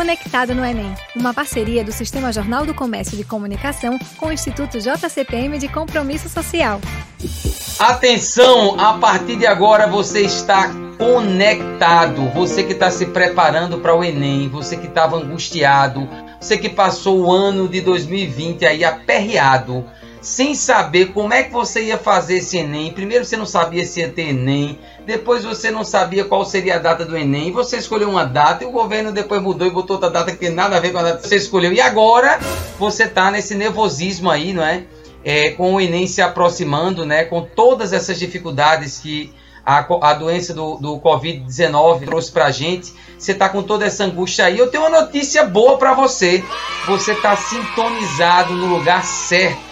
Conectado 0.00 0.54
no 0.54 0.64
Enem, 0.64 0.94
uma 1.14 1.34
parceria 1.34 1.84
do 1.84 1.92
Sistema 1.92 2.32
Jornal 2.32 2.64
do 2.64 2.72
Comércio 2.72 3.18
de 3.18 3.22
Comunicação 3.22 3.98
com 4.16 4.28
o 4.28 4.32
Instituto 4.32 4.78
JCPM 4.80 5.58
de 5.58 5.68
Compromisso 5.68 6.26
Social. 6.26 6.80
Atenção, 7.78 8.80
a 8.80 8.94
partir 8.94 9.36
de 9.36 9.46
agora 9.46 9.86
você 9.86 10.22
está 10.22 10.70
conectado. 10.96 12.30
Você 12.30 12.62
que 12.62 12.72
está 12.72 12.90
se 12.90 13.04
preparando 13.08 13.76
para 13.76 13.94
o 13.94 14.02
Enem, 14.02 14.48
você 14.48 14.74
que 14.74 14.86
estava 14.86 15.18
angustiado, 15.18 16.08
você 16.40 16.56
que 16.56 16.70
passou 16.70 17.26
o 17.26 17.30
ano 17.30 17.68
de 17.68 17.82
2020 17.82 18.64
aí 18.64 18.82
aperreado 18.82 19.84
sem 20.20 20.54
saber 20.54 21.12
como 21.12 21.32
é 21.32 21.42
que 21.42 21.52
você 21.52 21.84
ia 21.84 21.98
fazer 21.98 22.38
esse 22.38 22.58
Enem. 22.58 22.92
Primeiro 22.92 23.24
você 23.24 23.36
não 23.36 23.46
sabia 23.46 23.84
se 23.84 24.00
ia 24.00 24.08
ter 24.08 24.28
Enem, 24.30 24.78
depois 25.06 25.44
você 25.44 25.70
não 25.70 25.82
sabia 25.82 26.24
qual 26.24 26.44
seria 26.44 26.76
a 26.76 26.78
data 26.78 27.04
do 27.04 27.16
Enem, 27.16 27.50
você 27.50 27.78
escolheu 27.78 28.10
uma 28.10 28.24
data 28.24 28.64
e 28.64 28.66
o 28.66 28.70
governo 28.70 29.12
depois 29.12 29.40
mudou 29.40 29.66
e 29.66 29.70
botou 29.70 29.96
outra 29.96 30.10
data 30.10 30.30
que 30.30 30.38
tem 30.38 30.50
nada 30.50 30.76
a 30.76 30.80
ver 30.80 30.92
com 30.92 30.98
a 30.98 31.02
data 31.02 31.22
que 31.22 31.28
você 31.28 31.36
escolheu. 31.36 31.72
E 31.72 31.80
agora 31.80 32.38
você 32.78 33.04
está 33.04 33.30
nesse 33.30 33.54
nervosismo 33.54 34.30
aí, 34.30 34.52
não 34.52 34.62
é? 34.62 34.84
é? 35.24 35.50
Com 35.50 35.74
o 35.74 35.80
Enem 35.80 36.06
se 36.06 36.20
aproximando, 36.20 37.06
né? 37.06 37.24
Com 37.24 37.42
todas 37.42 37.92
essas 37.92 38.18
dificuldades 38.18 38.98
que 38.98 39.32
a, 39.64 39.86
a 40.00 40.14
doença 40.14 40.52
do, 40.52 40.76
do 40.76 40.98
Covid-19 41.00 42.04
trouxe 42.04 42.30
pra 42.30 42.50
gente. 42.50 42.92
Você 43.18 43.34
tá 43.34 43.48
com 43.48 43.62
toda 43.62 43.86
essa 43.86 44.04
angústia 44.04 44.46
aí. 44.46 44.58
Eu 44.58 44.70
tenho 44.70 44.84
uma 44.84 45.00
notícia 45.00 45.44
boa 45.44 45.78
para 45.78 45.94
você. 45.94 46.42
Você 46.86 47.14
tá 47.14 47.36
sintonizado 47.36 48.54
no 48.54 48.66
lugar 48.66 49.04
certo 49.04 49.69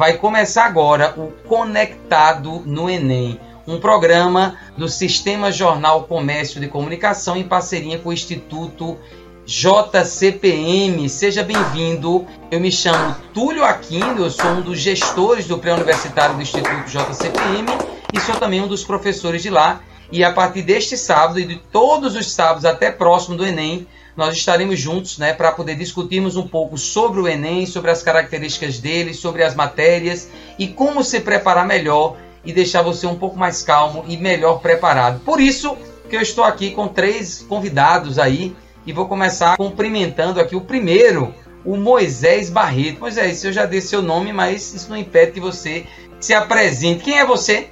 vai 0.00 0.16
começar 0.16 0.64
agora 0.64 1.12
o 1.14 1.30
Conectado 1.46 2.62
no 2.64 2.88
Enem, 2.88 3.38
um 3.68 3.78
programa 3.78 4.56
do 4.74 4.88
Sistema 4.88 5.52
Jornal 5.52 6.04
Comércio 6.04 6.58
de 6.58 6.68
Comunicação 6.68 7.36
em 7.36 7.46
parceria 7.46 7.98
com 7.98 8.08
o 8.08 8.12
Instituto 8.14 8.96
JCPM. 9.44 11.06
Seja 11.06 11.42
bem-vindo. 11.42 12.26
Eu 12.50 12.60
me 12.60 12.72
chamo 12.72 13.14
Túlio 13.34 13.62
Aquino, 13.62 14.24
eu 14.24 14.30
sou 14.30 14.52
um 14.52 14.62
dos 14.62 14.78
gestores 14.78 15.46
do 15.46 15.58
pré-universitário 15.58 16.34
do 16.34 16.40
Instituto 16.40 16.86
JCPM 16.86 17.68
e 18.10 18.20
sou 18.20 18.36
também 18.36 18.62
um 18.62 18.68
dos 18.68 18.82
professores 18.82 19.42
de 19.42 19.50
lá. 19.50 19.82
E 20.10 20.24
a 20.24 20.32
partir 20.32 20.62
deste 20.62 20.96
sábado 20.96 21.38
e 21.38 21.44
de 21.44 21.56
todos 21.70 22.16
os 22.16 22.32
sábados 22.32 22.64
até 22.64 22.90
próximo 22.90 23.36
do 23.36 23.44
Enem, 23.44 23.86
nós 24.20 24.36
estaremos 24.36 24.78
juntos 24.78 25.16
né, 25.16 25.32
para 25.32 25.50
poder 25.50 25.76
discutirmos 25.76 26.36
um 26.36 26.46
pouco 26.46 26.76
sobre 26.76 27.22
o 27.22 27.26
Enem, 27.26 27.64
sobre 27.64 27.90
as 27.90 28.02
características 28.02 28.78
dele, 28.78 29.14
sobre 29.14 29.42
as 29.42 29.54
matérias 29.54 30.28
e 30.58 30.68
como 30.68 31.02
se 31.02 31.20
preparar 31.20 31.66
melhor 31.66 32.18
e 32.44 32.52
deixar 32.52 32.82
você 32.82 33.06
um 33.06 33.14
pouco 33.14 33.38
mais 33.38 33.62
calmo 33.62 34.04
e 34.06 34.18
melhor 34.18 34.60
preparado. 34.60 35.20
Por 35.20 35.40
isso 35.40 35.74
que 36.10 36.14
eu 36.14 36.20
estou 36.20 36.44
aqui 36.44 36.72
com 36.72 36.86
três 36.86 37.46
convidados 37.48 38.18
aí 38.18 38.54
e 38.84 38.92
vou 38.92 39.08
começar 39.08 39.56
cumprimentando 39.56 40.38
aqui 40.38 40.54
o 40.54 40.60
primeiro, 40.60 41.34
o 41.64 41.78
Moisés 41.78 42.50
Barreto. 42.50 43.00
Moisés, 43.00 43.42
eu 43.42 43.54
já 43.54 43.64
dei 43.64 43.80
seu 43.80 44.02
nome, 44.02 44.34
mas 44.34 44.74
isso 44.74 44.90
não 44.90 44.98
impede 44.98 45.32
que 45.32 45.40
você 45.40 45.86
se 46.20 46.34
apresente. 46.34 47.04
Quem 47.04 47.18
é 47.18 47.24
você? 47.24 47.70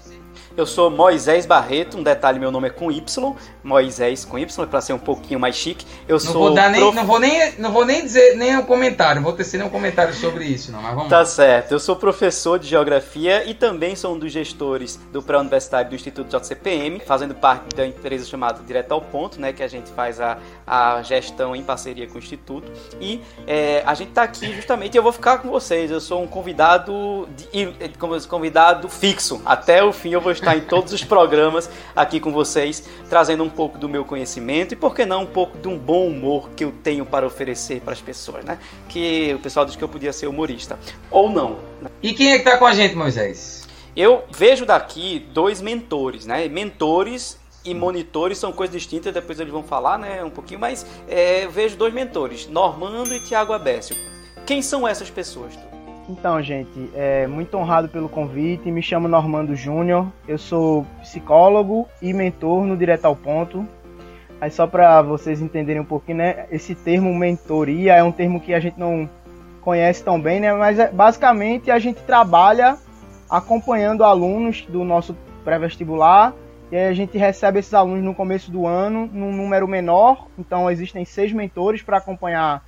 Eu 0.59 0.67
sou 0.67 0.91
Moisés 0.91 1.47
Barreto, 1.47 1.97
um 1.97 2.03
detalhe, 2.03 2.41
meu 2.41 2.51
nome 2.51 2.67
é 2.67 2.70
com 2.70 2.91
Y, 2.91 3.37
Moisés 3.62 4.25
com 4.25 4.37
Y, 4.37 4.67
para 4.67 4.81
ser 4.81 4.92
um 4.92 4.98
pouquinho 4.98 5.39
mais 5.39 5.55
chique. 5.55 5.87
Eu 6.09 6.15
não 6.15 6.19
sou 6.19 6.33
vou 6.33 6.50
nem, 6.53 6.81
prof... 6.81 6.97
não 6.97 7.06
vou 7.06 7.20
nem, 7.20 7.53
não 7.59 7.73
vou 7.73 7.84
nem 7.84 8.03
dizer 8.03 8.34
nem 8.34 8.59
um 8.59 8.65
comentário, 8.65 9.20
não 9.20 9.23
vou 9.23 9.34
tecer 9.34 9.56
nenhum 9.59 9.70
comentário 9.70 10.12
sobre 10.12 10.47
isso, 10.47 10.73
não, 10.73 10.83
mas 10.83 10.97
vamos 10.97 11.11
Tá 11.11 11.25
certo. 11.25 11.70
Eu 11.70 11.78
sou 11.78 11.95
professor 11.95 12.59
de 12.59 12.67
geografia 12.67 13.48
e 13.48 13.55
também 13.55 13.95
sou 13.95 14.17
um 14.17 14.19
dos 14.19 14.33
gestores 14.33 14.98
do 15.12 15.23
pré-universitário 15.23 15.91
do 15.91 15.95
Instituto 15.95 16.37
JCPM, 16.37 16.98
fazendo 17.06 17.37
parte 17.37 17.77
da 17.77 17.87
empresa 17.87 18.27
chamada 18.27 18.61
Direto 18.61 18.91
ao 18.91 19.00
Ponto, 19.00 19.41
né, 19.41 19.53
que 19.53 19.62
a 19.62 19.69
gente 19.69 19.93
faz 19.93 20.20
a, 20.20 20.39
a 20.67 21.00
gestão 21.05 21.55
em 21.55 21.62
parceria 21.62 22.09
com 22.09 22.17
o 22.17 22.19
Instituto. 22.19 22.69
E 23.00 23.22
é, 23.47 23.84
a 23.87 23.95
gente 23.95 24.11
tá 24.11 24.25
aqui 24.25 24.53
justamente, 24.53 24.97
eu 24.97 25.05
vou 25.05 25.12
ficar 25.12 25.39
com 25.39 25.50
vocês. 25.50 25.89
Eu 25.89 26.00
sou 26.00 26.20
um 26.20 26.27
convidado 26.27 27.28
de, 27.37 28.27
convidado 28.27 28.89
fixo. 28.89 29.41
Até 29.47 29.84
o 29.84 29.93
fim 29.93 30.10
eu 30.10 30.21
vou 30.21 30.33
estar 30.33 30.47
estar 30.48 30.56
em 30.56 30.60
todos 30.60 30.92
os 30.92 31.04
programas 31.04 31.69
aqui 31.94 32.19
com 32.19 32.32
vocês, 32.32 32.82
trazendo 33.09 33.44
um 33.44 33.50
pouco 33.50 33.76
do 33.76 33.88
meu 33.88 34.04
conhecimento 34.04 34.72
e, 34.72 34.76
por 34.76 34.94
que 34.94 35.04
não, 35.04 35.22
um 35.22 35.26
pouco 35.26 35.59
de 35.59 35.69
um 35.69 35.76
bom 35.76 36.06
humor 36.06 36.48
que 36.56 36.64
eu 36.64 36.72
tenho 36.82 37.04
para 37.04 37.26
oferecer 37.26 37.81
para 37.81 37.92
as 37.92 38.00
pessoas, 38.00 38.44
né? 38.44 38.59
Que 38.88 39.34
o 39.34 39.38
pessoal 39.38 39.66
diz 39.66 39.76
que 39.76 39.84
eu 39.84 39.88
podia 39.88 40.12
ser 40.12 40.26
humorista. 40.26 40.78
Ou 41.10 41.28
não. 41.28 41.59
E 42.03 42.14
quem 42.14 42.32
é 42.32 42.38
que 42.38 42.48
está 42.48 42.56
com 42.56 42.66
a 42.66 42.72
gente, 42.72 42.94
Moisés? 42.94 43.66
Eu 43.94 44.25
vejo 44.31 44.64
daqui 44.64 45.26
dois 45.32 45.60
mentores, 45.60 46.25
né? 46.25 46.48
Mentores 46.48 47.38
e 47.65 47.75
monitores 47.75 48.38
são 48.38 48.53
coisas 48.53 48.75
distintas, 48.75 49.12
depois 49.12 49.38
eles 49.38 49.53
vão 49.53 49.62
falar, 49.62 49.98
né, 49.98 50.25
um 50.25 50.30
pouquinho, 50.30 50.60
mas 50.60 50.86
é, 51.09 51.47
vejo 51.48 51.76
dois 51.76 51.92
mentores, 51.92 52.47
Normando 52.47 53.12
e 53.12 53.20
Tiago 53.20 53.53
Abécio. 53.53 53.97
Quem 54.47 54.62
são 54.62 54.88
essas 54.88 55.10
pessoas? 55.10 55.53
Então, 56.09 56.41
gente, 56.43 56.91
é 56.95 57.27
muito 57.27 57.55
honrado 57.59 57.89
pelo 57.89 58.09
convite. 58.09 58.71
Me 58.71 58.83
chamo 58.83 59.07
Normando 59.07 59.55
Júnior. 59.55 60.07
Eu 60.27 60.39
sou 60.39 60.87
psicólogo 61.03 61.87
e 62.01 62.15
mentor 62.15 62.65
no 62.65 62.79
Direto 62.79 63.05
ao 63.05 63.15
Ponto. 63.15 63.67
Aí 64.41 64.51
só 64.51 64.67
para 64.67 65.03
vocês 65.03 65.43
entenderem 65.43 65.83
um 65.83 65.85
pouquinho, 65.85 66.19
né? 66.19 66.47
Esse 66.51 66.75
termo 66.75 67.15
mentoria 67.15 67.95
é 67.95 68.03
um 68.03 68.13
termo 68.13 68.41
que 68.41 68.55
a 68.55 68.61
gente 68.61 68.79
não 68.79 69.09
conhece 69.61 70.03
tão 70.03 70.19
bem, 70.19 70.41
né? 70.41 70.53
Mas 70.55 70.79
é, 70.79 70.91
basicamente 70.91 71.71
a 71.71 71.79
gente 71.79 72.01
trabalha 72.03 72.79
acompanhando 73.29 74.03
alunos 74.03 74.65
do 74.67 74.85
nosso 74.85 75.15
pré-vestibular 75.45 76.33
e 76.73 76.77
aí 76.77 76.87
a 76.87 76.95
gente 76.95 77.19
recebe 77.19 77.59
esses 77.59 77.75
alunos 77.75 78.03
no 78.03 78.15
começo 78.15 78.51
do 78.51 78.67
ano 78.67 79.11
num 79.13 79.33
número 79.33 79.69
menor. 79.69 80.29
Então 80.39 80.71
existem 80.71 81.05
seis 81.05 81.33
mentores 81.33 81.83
para 81.83 81.99
acompanhar 81.99 82.65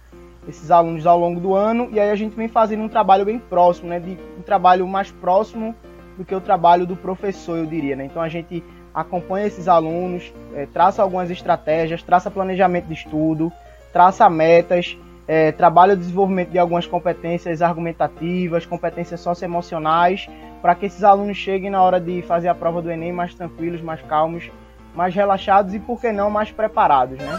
esses 0.48 0.70
alunos 0.70 1.06
ao 1.06 1.18
longo 1.18 1.40
do 1.40 1.54
ano 1.54 1.88
e 1.92 2.00
aí 2.00 2.10
a 2.10 2.14
gente 2.14 2.34
vem 2.34 2.48
fazendo 2.48 2.82
um 2.82 2.88
trabalho 2.88 3.24
bem 3.24 3.38
próximo, 3.38 3.88
né, 3.88 4.00
de 4.00 4.18
um 4.38 4.42
trabalho 4.42 4.86
mais 4.86 5.10
próximo 5.10 5.74
do 6.16 6.24
que 6.24 6.34
o 6.34 6.40
trabalho 6.40 6.86
do 6.86 6.96
professor, 6.96 7.56
eu 7.56 7.66
diria, 7.66 7.96
né? 7.96 8.04
Então 8.04 8.20
a 8.20 8.28
gente 8.28 8.62
acompanha 8.92 9.46
esses 9.46 9.68
alunos, 9.68 10.32
é, 10.54 10.66
traça 10.66 11.02
algumas 11.02 11.30
estratégias, 11.30 12.02
traça 12.02 12.30
planejamento 12.30 12.86
de 12.86 12.94
estudo, 12.94 13.50
traça 13.92 14.28
metas, 14.28 14.98
é, 15.26 15.52
trabalha 15.52 15.94
o 15.94 15.96
desenvolvimento 15.96 16.50
de 16.50 16.58
algumas 16.58 16.86
competências 16.86 17.62
argumentativas, 17.62 18.66
competências 18.66 19.20
socioemocionais, 19.20 20.28
para 20.60 20.74
que 20.74 20.86
esses 20.86 21.04
alunos 21.04 21.36
cheguem 21.36 21.70
na 21.70 21.82
hora 21.82 22.00
de 22.00 22.20
fazer 22.22 22.48
a 22.48 22.54
prova 22.54 22.82
do 22.82 22.90
Enem 22.90 23.12
mais 23.12 23.32
tranquilos, 23.32 23.80
mais 23.80 24.02
calmos, 24.02 24.50
mais 24.94 25.14
relaxados 25.14 25.72
e, 25.72 25.78
por 25.78 26.00
que 26.00 26.12
não, 26.12 26.30
mais 26.30 26.50
preparados, 26.50 27.16
né? 27.18 27.38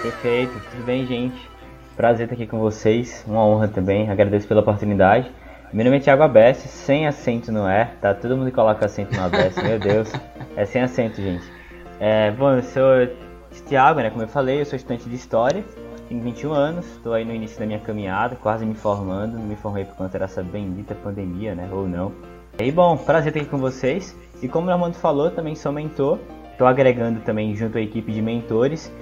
Perfeito, 0.00 0.52
tudo 0.70 0.84
bem, 0.84 1.04
gente? 1.04 1.51
Prazer 1.96 2.24
estar 2.24 2.34
aqui 2.34 2.46
com 2.46 2.58
vocês, 2.58 3.22
uma 3.28 3.44
honra 3.44 3.68
também, 3.68 4.08
agradeço 4.08 4.48
pela 4.48 4.62
oportunidade. 4.62 5.30
Meu 5.72 5.84
nome 5.84 5.98
é 5.98 6.00
Thiago 6.00 6.22
Abesse, 6.22 6.66
sem 6.66 7.06
acento 7.06 7.52
no 7.52 7.68
é, 7.68 7.84
tá? 8.00 8.14
Todo 8.14 8.34
mundo 8.34 8.50
coloca 8.50 8.86
acento 8.86 9.14
no 9.14 9.22
Abesse, 9.22 9.62
meu 9.62 9.78
Deus. 9.78 10.10
É 10.54 10.66
sem 10.66 10.82
acento, 10.82 11.16
gente. 11.16 11.44
É, 11.98 12.30
bom, 12.30 12.52
eu 12.52 12.62
sou 12.62 12.84
Thiago, 13.66 14.00
né? 14.00 14.10
Como 14.10 14.22
eu 14.22 14.28
falei, 14.28 14.60
eu 14.60 14.66
sou 14.66 14.76
estudante 14.76 15.08
de 15.08 15.16
História, 15.16 15.64
tenho 16.10 16.22
21 16.22 16.52
anos, 16.52 16.86
estou 16.86 17.14
aí 17.14 17.24
no 17.24 17.34
início 17.34 17.58
da 17.58 17.64
minha 17.64 17.78
caminhada, 17.78 18.36
quase 18.36 18.66
me 18.66 18.74
formando, 18.74 19.38
me 19.38 19.56
formei 19.56 19.86
por 19.86 19.96
conta 19.96 20.18
dessa 20.18 20.42
bendita 20.42 20.94
pandemia, 20.94 21.54
né? 21.54 21.70
Ou 21.72 21.88
não. 21.88 22.12
E 22.58 22.70
bom, 22.70 22.98
prazer 22.98 23.28
estar 23.28 23.40
aqui 23.40 23.48
com 23.48 23.56
vocês. 23.56 24.14
E 24.42 24.48
como 24.48 24.68
o 24.68 24.70
Armando 24.70 24.94
falou, 24.94 25.30
também 25.30 25.54
sou 25.54 25.72
mentor, 25.72 26.18
estou 26.50 26.66
agregando 26.66 27.20
também 27.20 27.56
junto 27.56 27.78
à 27.78 27.80
equipe 27.80 28.12
de 28.12 28.20
mentores 28.20 28.92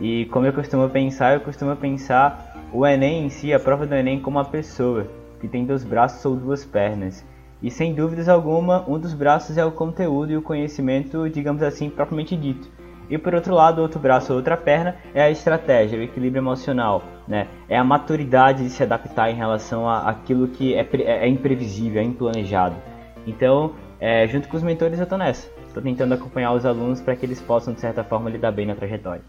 e 0.00 0.26
como 0.26 0.46
eu 0.46 0.52
costumo 0.52 0.88
pensar, 0.88 1.34
eu 1.34 1.40
costumo 1.40 1.74
pensar 1.76 2.54
o 2.72 2.86
Enem 2.86 3.26
em 3.26 3.30
si, 3.30 3.52
a 3.52 3.60
prova 3.60 3.86
do 3.86 3.94
Enem, 3.94 4.20
como 4.20 4.38
uma 4.38 4.44
pessoa 4.44 5.06
que 5.40 5.48
tem 5.48 5.64
dois 5.64 5.84
braços 5.84 6.24
ou 6.24 6.36
duas 6.36 6.64
pernas. 6.64 7.24
E 7.62 7.70
sem 7.70 7.94
dúvidas 7.94 8.28
alguma, 8.28 8.84
um 8.88 8.98
dos 8.98 9.14
braços 9.14 9.56
é 9.56 9.64
o 9.64 9.72
conteúdo 9.72 10.30
e 10.30 10.36
o 10.36 10.42
conhecimento, 10.42 11.28
digamos 11.30 11.62
assim, 11.62 11.88
propriamente 11.88 12.36
dito. 12.36 12.68
E 13.08 13.16
por 13.16 13.34
outro 13.34 13.54
lado, 13.54 13.80
outro 13.80 14.00
braço 14.00 14.32
ou 14.32 14.38
outra 14.38 14.56
perna 14.56 14.96
é 15.14 15.22
a 15.22 15.30
estratégia, 15.30 15.98
o 15.98 16.02
equilíbrio 16.02 16.40
emocional, 16.40 17.02
né? 17.26 17.46
É 17.68 17.78
a 17.78 17.84
maturidade 17.84 18.64
de 18.64 18.70
se 18.70 18.82
adaptar 18.82 19.30
em 19.30 19.34
relação 19.34 19.88
àquilo 19.88 20.48
que 20.48 20.74
é, 20.74 20.86
é 21.02 21.28
imprevisível, 21.28 22.02
é 22.02 22.04
implanejado. 22.04 22.76
Então, 23.26 23.74
é, 24.00 24.26
junto 24.26 24.48
com 24.48 24.56
os 24.56 24.62
mentores 24.62 24.98
eu 24.98 25.04
estou 25.04 25.16
nessa. 25.16 25.48
Estou 25.66 25.82
tentando 25.82 26.14
acompanhar 26.14 26.52
os 26.52 26.66
alunos 26.66 27.00
para 27.00 27.14
que 27.14 27.24
eles 27.24 27.40
possam, 27.40 27.72
de 27.72 27.80
certa 27.80 28.02
forma, 28.02 28.28
lidar 28.28 28.50
bem 28.50 28.66
na 28.66 28.74
trajetória. 28.74 29.22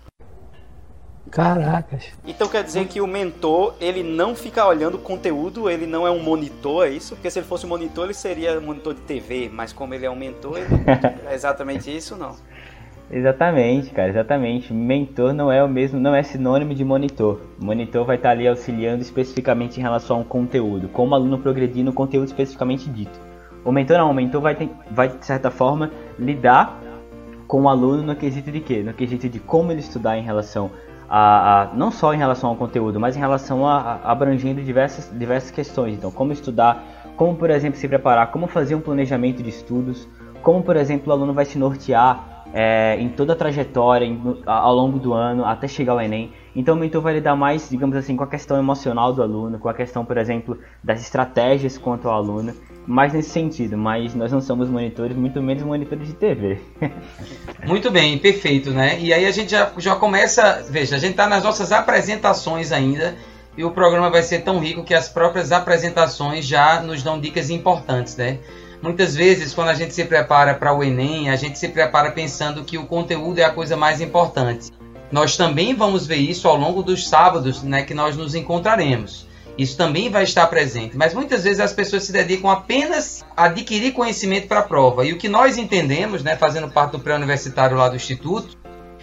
Caracas. 1.29 2.05
Então 2.25 2.47
quer 2.47 2.63
dizer 2.63 2.87
que 2.87 3.01
o 3.01 3.07
mentor, 3.07 3.75
ele 3.79 4.03
não 4.03 4.35
fica 4.35 4.65
olhando 4.65 4.95
o 4.95 4.99
conteúdo, 4.99 5.69
ele 5.69 5.85
não 5.85 6.07
é 6.07 6.11
um 6.11 6.19
monitor, 6.19 6.87
é 6.87 6.89
isso? 6.89 7.15
Porque 7.15 7.29
se 7.29 7.39
ele 7.39 7.47
fosse 7.47 7.65
um 7.65 7.69
monitor, 7.69 8.05
ele 8.05 8.13
seria 8.13 8.57
um 8.57 8.61
monitor 8.61 8.93
de 8.93 9.01
TV, 9.01 9.49
mas 9.51 9.73
como 9.73 9.93
ele 9.93 10.05
é 10.05 10.09
um 10.09 10.15
mentor, 10.15 10.57
ele... 10.57 10.67
é 11.29 11.33
exatamente 11.33 11.95
isso 11.95 12.15
não? 12.15 12.35
Exatamente, 13.09 13.91
cara, 13.91 14.09
exatamente. 14.09 14.73
Mentor 14.73 15.33
não 15.33 15.49
é 15.49 15.63
o 15.63 15.69
mesmo, 15.69 15.99
não 15.99 16.13
é 16.13 16.21
sinônimo 16.23 16.75
de 16.75 16.83
monitor. 16.83 17.39
Monitor 17.57 18.05
vai 18.05 18.17
estar 18.17 18.31
ali 18.31 18.47
auxiliando 18.47 19.01
especificamente 19.01 19.79
em 19.79 19.81
relação 19.81 20.17
a 20.17 20.19
um 20.19 20.23
conteúdo, 20.23 20.89
como 20.89 21.11
o 21.11 21.15
aluno 21.15 21.39
progredir 21.39 21.85
no 21.85 21.93
conteúdo 21.93 22.27
especificamente 22.27 22.89
dito. 22.89 23.17
O 23.63 23.71
mentor 23.71 23.97
não, 23.97 24.11
o 24.11 24.13
mentor 24.13 24.41
vai, 24.41 24.55
ter, 24.55 24.69
vai 24.91 25.07
de 25.09 25.25
certa 25.25 25.49
forma 25.49 25.91
lidar 26.19 26.81
com 27.47 27.63
o 27.63 27.69
aluno 27.69 28.03
no 28.03 28.15
quesito 28.15 28.51
de 28.51 28.59
quê? 28.59 28.83
No 28.83 28.93
quesito 28.93 29.29
de 29.29 29.39
como 29.39 29.71
ele 29.71 29.79
estudar 29.79 30.17
em 30.17 30.21
relação 30.21 30.69
a, 31.09 31.61
a, 31.61 31.73
não 31.73 31.91
só 31.91 32.13
em 32.13 32.17
relação 32.17 32.49
ao 32.49 32.55
conteúdo, 32.55 32.99
mas 32.99 33.15
em 33.15 33.19
relação 33.19 33.67
a, 33.67 33.99
a 34.03 34.11
abrangendo 34.11 34.61
diversas, 34.61 35.09
diversas 35.17 35.51
questões. 35.51 35.95
Então, 35.95 36.11
como 36.11 36.31
estudar, 36.31 36.83
como, 37.15 37.35
por 37.35 37.49
exemplo, 37.49 37.79
se 37.79 37.87
preparar, 37.87 38.31
como 38.31 38.47
fazer 38.47 38.75
um 38.75 38.81
planejamento 38.81 39.41
de 39.41 39.49
estudos, 39.49 40.07
como, 40.41 40.63
por 40.63 40.75
exemplo, 40.75 41.09
o 41.09 41.11
aluno 41.11 41.33
vai 41.33 41.45
se 41.45 41.57
nortear 41.57 42.37
é, 42.53 42.97
em 42.99 43.09
toda 43.09 43.33
a 43.33 43.35
trajetória, 43.35 44.05
em, 44.05 44.41
ao 44.45 44.73
longo 44.73 44.99
do 44.99 45.13
ano, 45.13 45.45
até 45.45 45.67
chegar 45.67 45.93
ao 45.93 46.01
Enem. 46.01 46.31
Então 46.55 46.75
o 46.75 46.77
mentor 46.79 47.01
vai 47.01 47.13
lidar 47.13 47.35
mais, 47.35 47.69
digamos 47.69 47.95
assim, 47.95 48.15
com 48.15 48.23
a 48.23 48.27
questão 48.27 48.57
emocional 48.57 49.13
do 49.13 49.21
aluno, 49.21 49.59
com 49.59 49.69
a 49.69 49.73
questão, 49.73 50.03
por 50.03 50.17
exemplo, 50.17 50.57
das 50.83 51.01
estratégias 51.01 51.77
quanto 51.77 52.07
ao 52.07 52.15
aluno, 52.15 52.53
mais 52.87 53.11
nesse 53.11 53.31
sentido, 53.31 53.77
mas 53.77 54.15
nós 54.15 54.31
não 54.31 54.39
somos 54.39 54.69
monitores, 54.69 55.15
muito 55.15 55.41
menos 55.41 55.61
monitores 55.61 56.07
de 56.07 56.13
TV. 56.13 56.57
muito 57.67 57.91
bem, 57.91 58.17
perfeito, 58.17 58.71
né? 58.71 58.97
E 58.99 59.13
aí 59.13 59.25
a 59.25 59.31
gente 59.31 59.51
já, 59.51 59.69
já 59.77 59.95
começa, 59.95 60.65
veja, 60.69 60.95
a 60.95 60.99
gente 60.99 61.11
está 61.11 61.27
nas 61.27 61.43
nossas 61.43 61.73
apresentações 61.73 62.71
ainda, 62.71 63.15
e 63.57 63.63
o 63.63 63.71
programa 63.71 64.09
vai 64.09 64.23
ser 64.23 64.39
tão 64.39 64.59
rico 64.59 64.83
que 64.83 64.93
as 64.93 65.09
próprias 65.09 65.51
apresentações 65.51 66.45
já 66.45 66.81
nos 66.81 67.03
dão 67.03 67.19
dicas 67.19 67.49
importantes, 67.49 68.15
né? 68.15 68.39
Muitas 68.81 69.15
vezes, 69.15 69.53
quando 69.53 69.69
a 69.69 69.73
gente 69.73 69.93
se 69.93 70.05
prepara 70.05 70.53
para 70.53 70.73
o 70.73 70.83
Enem, 70.83 71.29
a 71.29 71.35
gente 71.35 71.57
se 71.57 71.67
prepara 71.67 72.11
pensando 72.11 72.63
que 72.63 72.77
o 72.77 72.85
conteúdo 72.85 73.39
é 73.39 73.43
a 73.43 73.49
coisa 73.49 73.75
mais 73.75 73.99
importante. 73.99 74.71
Nós 75.11 75.35
também 75.35 75.73
vamos 75.73 76.05
ver 76.05 76.17
isso 76.17 76.47
ao 76.47 76.55
longo 76.55 76.83
dos 76.83 77.07
sábados 77.09 77.63
né, 77.63 77.81
que 77.81 77.93
nós 77.93 78.15
nos 78.15 78.35
encontraremos. 78.35 79.27
Isso 79.57 79.75
também 79.75 80.09
vai 80.09 80.23
estar 80.23 80.45
presente. 80.47 80.95
Mas 80.95 81.13
muitas 81.13 81.43
vezes 81.43 81.59
as 81.59 81.73
pessoas 81.73 82.03
se 82.03 82.11
dedicam 82.11 82.49
apenas 82.49 83.25
a 83.35 83.45
adquirir 83.45 83.93
conhecimento 83.93 84.47
para 84.47 84.59
a 84.59 84.63
prova. 84.63 85.05
E 85.05 85.13
o 85.13 85.17
que 85.17 85.27
nós 85.27 85.57
entendemos, 85.57 86.23
né, 86.23 86.35
fazendo 86.35 86.69
parte 86.69 86.91
do 86.91 86.99
pré-universitário 86.99 87.75
lá 87.75 87.89
do 87.89 87.95
Instituto, 87.95 88.57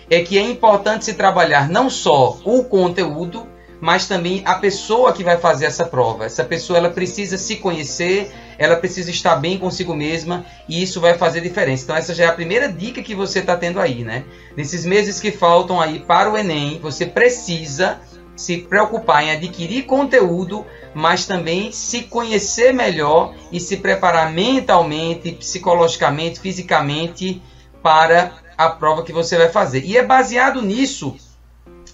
é 0.09 0.21
que 0.21 0.39
é 0.39 0.43
importante 0.43 1.05
se 1.05 1.15
trabalhar 1.15 1.69
não 1.69 1.91
só 1.91 2.39
o 2.45 2.65
conteúdo, 2.65 3.49
mas 3.81 4.07
também 4.07 4.43
a 4.45 4.55
pessoa 4.55 5.13
que 5.13 5.25
vai 5.25 5.37
fazer 5.37 5.67
essa 5.67 5.85
prova. 5.85 6.25
Essa 6.25 6.45
pessoa 6.45 6.79
ela 6.79 6.91
precisa 6.91 7.37
se 7.37 7.57
conhecer, 7.57 8.33
ela 8.57 8.77
precisa 8.77 9.11
estar 9.11 9.37
bem 9.37 9.59
consigo 9.59 9.95
mesma 9.95 10.47
e 10.69 10.83
isso 10.83 11.01
vai 11.01 11.19
fazer 11.19 11.41
diferença. 11.41 11.85
Então 11.85 11.97
essa 11.97 12.15
já 12.15 12.25
é 12.25 12.27
a 12.29 12.33
primeira 12.33 12.69
dica 12.71 13.03
que 13.03 13.15
você 13.15 13.41
está 13.41 13.57
tendo 13.57 13.81
aí, 13.81 14.05
né? 14.05 14.25
Nesses 14.57 14.87
meses 14.87 15.21
que 15.21 15.31
faltam 15.31 15.81
aí 15.81 15.99
para 15.99 16.31
o 16.31 16.39
Enem, 16.39 16.79
você 16.81 17.05
precisa 17.05 18.01
se 18.37 18.59
preocupar 18.59 19.23
em 19.23 19.31
adquirir 19.31 19.85
conteúdo, 19.85 20.65
mas 20.95 21.27
também 21.27 21.71
se 21.73 22.03
conhecer 22.03 22.73
melhor 22.73 23.35
e 23.53 23.61
se 23.61 23.77
preparar 23.77 24.33
mentalmente, 24.33 25.33
psicologicamente, 25.33 26.41
fisicamente 26.41 27.41
para 27.83 28.33
a 28.57 28.69
prova 28.69 29.03
que 29.03 29.13
você 29.13 29.37
vai 29.37 29.49
fazer. 29.49 29.85
E 29.85 29.97
é 29.97 30.05
baseado 30.05 30.63
nisso 30.63 31.17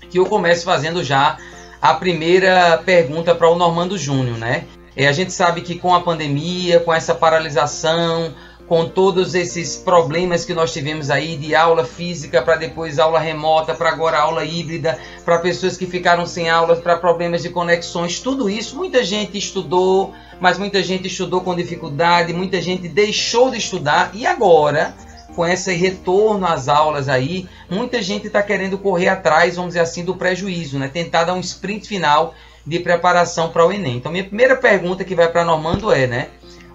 que 0.09 0.19
eu 0.19 0.27
começo 0.27 0.65
fazendo 0.65 1.05
já 1.05 1.37
a 1.81 1.95
primeira 1.95 2.79
pergunta 2.85 3.35
para 3.35 3.49
o 3.49 3.57
Normando 3.57 3.97
Júnior, 3.97 4.37
né? 4.39 4.65
É, 4.97 5.07
a 5.07 5.13
gente 5.13 5.33
sabe 5.33 5.63
que 5.63 5.79
com 5.79 5.95
a 5.95 6.01
pandemia, 6.01 6.81
com 6.81 6.93
essa 6.93 7.15
paralisação, 7.15 8.35
com 8.71 8.89
todos 8.89 9.35
esses 9.35 9.77
problemas 9.77 10.45
que 10.45 10.55
nós 10.55 10.73
tivemos 10.73 11.11
aí 11.11 11.37
de 11.37 11.57
aula 11.57 11.85
física 11.85 12.41
para 12.41 12.55
depois 12.55 13.01
aula 13.01 13.19
remota, 13.19 13.75
para 13.75 13.89
agora 13.89 14.21
aula 14.21 14.45
híbrida, 14.45 14.97
para 15.25 15.41
pessoas 15.41 15.77
que 15.77 15.87
ficaram 15.87 16.25
sem 16.25 16.49
aulas, 16.49 16.79
para 16.79 16.97
problemas 16.97 17.43
de 17.43 17.49
conexões, 17.49 18.21
tudo 18.21 18.49
isso, 18.49 18.77
muita 18.77 19.03
gente 19.03 19.37
estudou, 19.37 20.15
mas 20.39 20.57
muita 20.57 20.85
gente 20.85 21.09
estudou 21.09 21.41
com 21.41 21.57
dificuldade, 21.57 22.33
muita 22.33 22.63
gente 22.63 22.87
deixou 22.87 23.51
de 23.51 23.59
estudar 23.59 24.13
e 24.15 24.25
agora 24.25 24.95
com 25.35 25.45
esse 25.45 25.75
retorno 25.75 26.47
às 26.47 26.69
aulas 26.69 27.09
aí, 27.09 27.49
muita 27.69 28.01
gente 28.01 28.29
está 28.29 28.41
querendo 28.41 28.79
correr 28.79 29.09
atrás, 29.09 29.57
vamos 29.57 29.71
dizer 29.71 29.81
assim, 29.81 30.05
do 30.05 30.15
prejuízo, 30.15 30.79
né? 30.79 30.87
Tentar 30.87 31.25
dar 31.25 31.35
um 31.35 31.41
sprint 31.41 31.89
final 31.89 32.37
de 32.65 32.79
preparação 32.79 33.51
para 33.51 33.67
o 33.67 33.73
Enem. 33.73 33.97
Então, 33.97 34.13
minha 34.13 34.23
primeira 34.23 34.55
pergunta 34.55 35.05
que 35.05 35.15
vai 35.17 35.27
para 35.27 35.45
Normando 35.45 35.91
é, 35.93 36.07
né? 36.07 36.29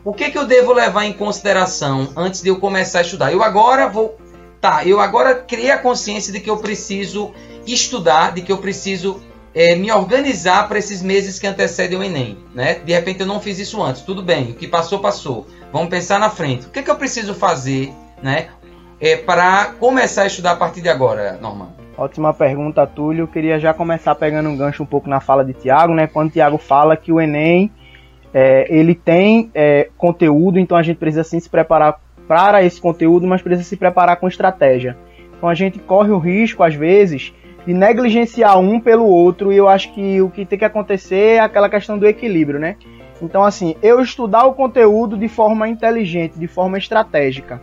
O 0.06 0.14
que, 0.14 0.30
que 0.30 0.38
eu 0.38 0.46
devo 0.46 0.72
levar 0.72 1.06
em 1.06 1.14
consideração 1.14 2.10
antes 2.16 2.44
de 2.44 2.50
eu 2.50 2.60
começar 2.60 3.00
a 3.00 3.02
estudar? 3.02 3.34
Eu 3.34 3.42
agora 3.42 3.90
vou. 3.90 4.16
Tá, 4.62 4.86
eu 4.86 5.00
agora 5.00 5.34
criei 5.34 5.72
a 5.72 5.80
consciência 5.80 6.32
de 6.32 6.40
que 6.40 6.50
eu 6.50 6.58
preciso 6.58 7.32
estudar, 7.66 8.32
de 8.32 8.44
que 8.44 8.52
eu 8.52 8.60
preciso 8.60 9.20
é, 9.54 9.76
me 9.76 9.92
organizar 9.92 10.68
para 10.68 10.78
esses 10.78 11.02
meses 11.02 11.40
que 11.40 11.48
antecedem 11.48 11.98
o 11.98 12.04
Enem. 12.04 12.38
Né? 12.54 12.76
De 12.76 12.94
repente 12.94 13.22
eu 13.22 13.26
não 13.26 13.40
fiz 13.40 13.58
isso 13.58 13.82
antes, 13.82 14.04
tudo 14.04 14.22
bem, 14.22 14.52
o 14.52 14.54
que 14.54 14.68
passou, 14.68 15.00
passou. 15.00 15.48
Vamos 15.74 15.90
pensar 15.90 16.20
na 16.20 16.30
frente. 16.30 16.68
O 16.68 16.70
que, 16.70 16.84
que 16.84 16.92
eu 16.92 16.96
preciso 16.96 17.34
fazer 17.34 17.92
né, 18.22 18.50
é, 19.02 19.18
para 19.18 19.74
começar 19.80 20.22
a 20.22 20.28
estudar 20.28 20.52
a 20.52 20.56
partir 20.56 20.82
de 20.82 20.90
agora, 20.90 21.40
Norman? 21.42 21.70
Ótima 21.98 22.32
pergunta, 22.32 22.86
Túlio. 22.86 23.24
Eu 23.24 23.28
queria 23.28 23.60
já 23.60 23.74
começar 23.74 24.14
pegando 24.14 24.50
um 24.50 24.58
gancho 24.58 24.84
um 24.84 24.86
pouco 24.86 25.10
na 25.10 25.20
fala 25.20 25.44
de 25.44 25.54
Tiago, 25.54 25.96
né? 25.96 26.06
Quando 26.06 26.32
Tiago 26.32 26.60
fala 26.60 26.96
que 26.96 27.12
o 27.12 27.20
Enem 27.20 27.72
é, 28.38 28.68
ele 28.70 28.94
tem 28.94 29.50
é, 29.56 29.88
conteúdo, 29.98 30.60
então 30.60 30.78
a 30.78 30.84
gente 30.84 30.98
precisa 30.98 31.24
sim 31.24 31.40
se 31.40 31.50
preparar 31.50 32.02
para 32.28 32.62
esse 32.62 32.82
conteúdo, 32.82 33.26
mas 33.26 33.42
precisa 33.42 33.64
se 33.64 33.78
preparar 33.78 34.18
com 34.18 34.28
estratégia. 34.28 34.98
Então 35.38 35.48
a 35.48 35.54
gente 35.54 35.80
corre 35.80 36.12
o 36.12 36.18
risco, 36.18 36.62
às 36.62 36.76
vezes, 36.76 37.34
de 37.66 37.74
negligenciar 37.74 38.60
um 38.60 38.78
pelo 38.78 39.06
outro, 39.06 39.54
e 39.54 39.56
eu 39.56 39.70
acho 39.70 39.94
que 39.94 40.22
o 40.22 40.30
que 40.30 40.46
tem 40.46 40.60
que 40.60 40.66
acontecer 40.66 41.38
é 41.38 41.40
aquela 41.40 41.70
questão 41.70 41.98
do 41.98 42.06
equilíbrio, 42.06 42.60
né? 42.60 42.76
Então, 43.22 43.42
assim, 43.42 43.78
eu 43.82 44.02
estudar 44.02 44.44
o 44.44 44.54
conteúdo 44.54 45.18
de 45.18 45.30
forma 45.30 45.70
inteligente, 45.70 46.38
de 46.38 46.48
forma 46.48 46.78
estratégica. 46.78 47.62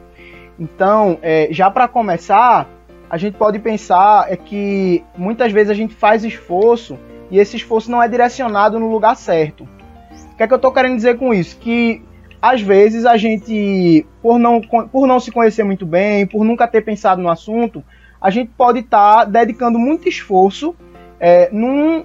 Então, 0.59 1.19
é, 1.21 1.49
já 1.51 1.71
para 1.71 1.87
começar, 1.87 2.67
a 3.11 3.19
gente 3.19 3.37
pode 3.37 3.59
pensar 3.59 4.33
é 4.33 4.37
que 4.37 5.05
muitas 5.19 5.53
vezes 5.53 5.69
a 5.69 5.75
gente 5.75 5.95
faz 5.95 6.25
esforço 6.25 6.99
e 7.31 7.39
esse 7.39 7.59
esforço 7.59 7.91
não 7.91 8.03
é 8.03 8.09
direcionado 8.09 8.81
no 8.81 8.91
lugar 8.91 9.17
certo. 9.17 9.69
O 10.33 10.37
que 10.37 10.43
é 10.43 10.47
que 10.47 10.53
eu 10.53 10.57
estou 10.57 10.73
querendo 10.73 10.97
dizer 10.97 11.19
com 11.19 11.33
isso? 11.33 11.57
Que 11.59 12.03
às 12.41 12.61
vezes 12.61 13.07
a 13.07 13.17
gente, 13.17 14.05
por 14.21 14.39
não, 14.39 14.61
por 14.61 15.07
não 15.07 15.21
se 15.21 15.31
conhecer 15.31 15.63
muito 15.63 15.87
bem, 15.87 16.27
por 16.27 16.45
nunca 16.45 16.67
ter 16.67 16.81
pensado 16.81 17.23
no 17.23 17.31
assunto, 17.31 17.85
a 18.21 18.31
gente 18.31 18.51
pode 18.57 18.81
estar 18.81 19.19
tá 19.19 19.25
dedicando 19.25 19.79
muito 19.79 20.09
esforço 20.09 20.75
é, 21.21 21.49
num, 21.53 22.05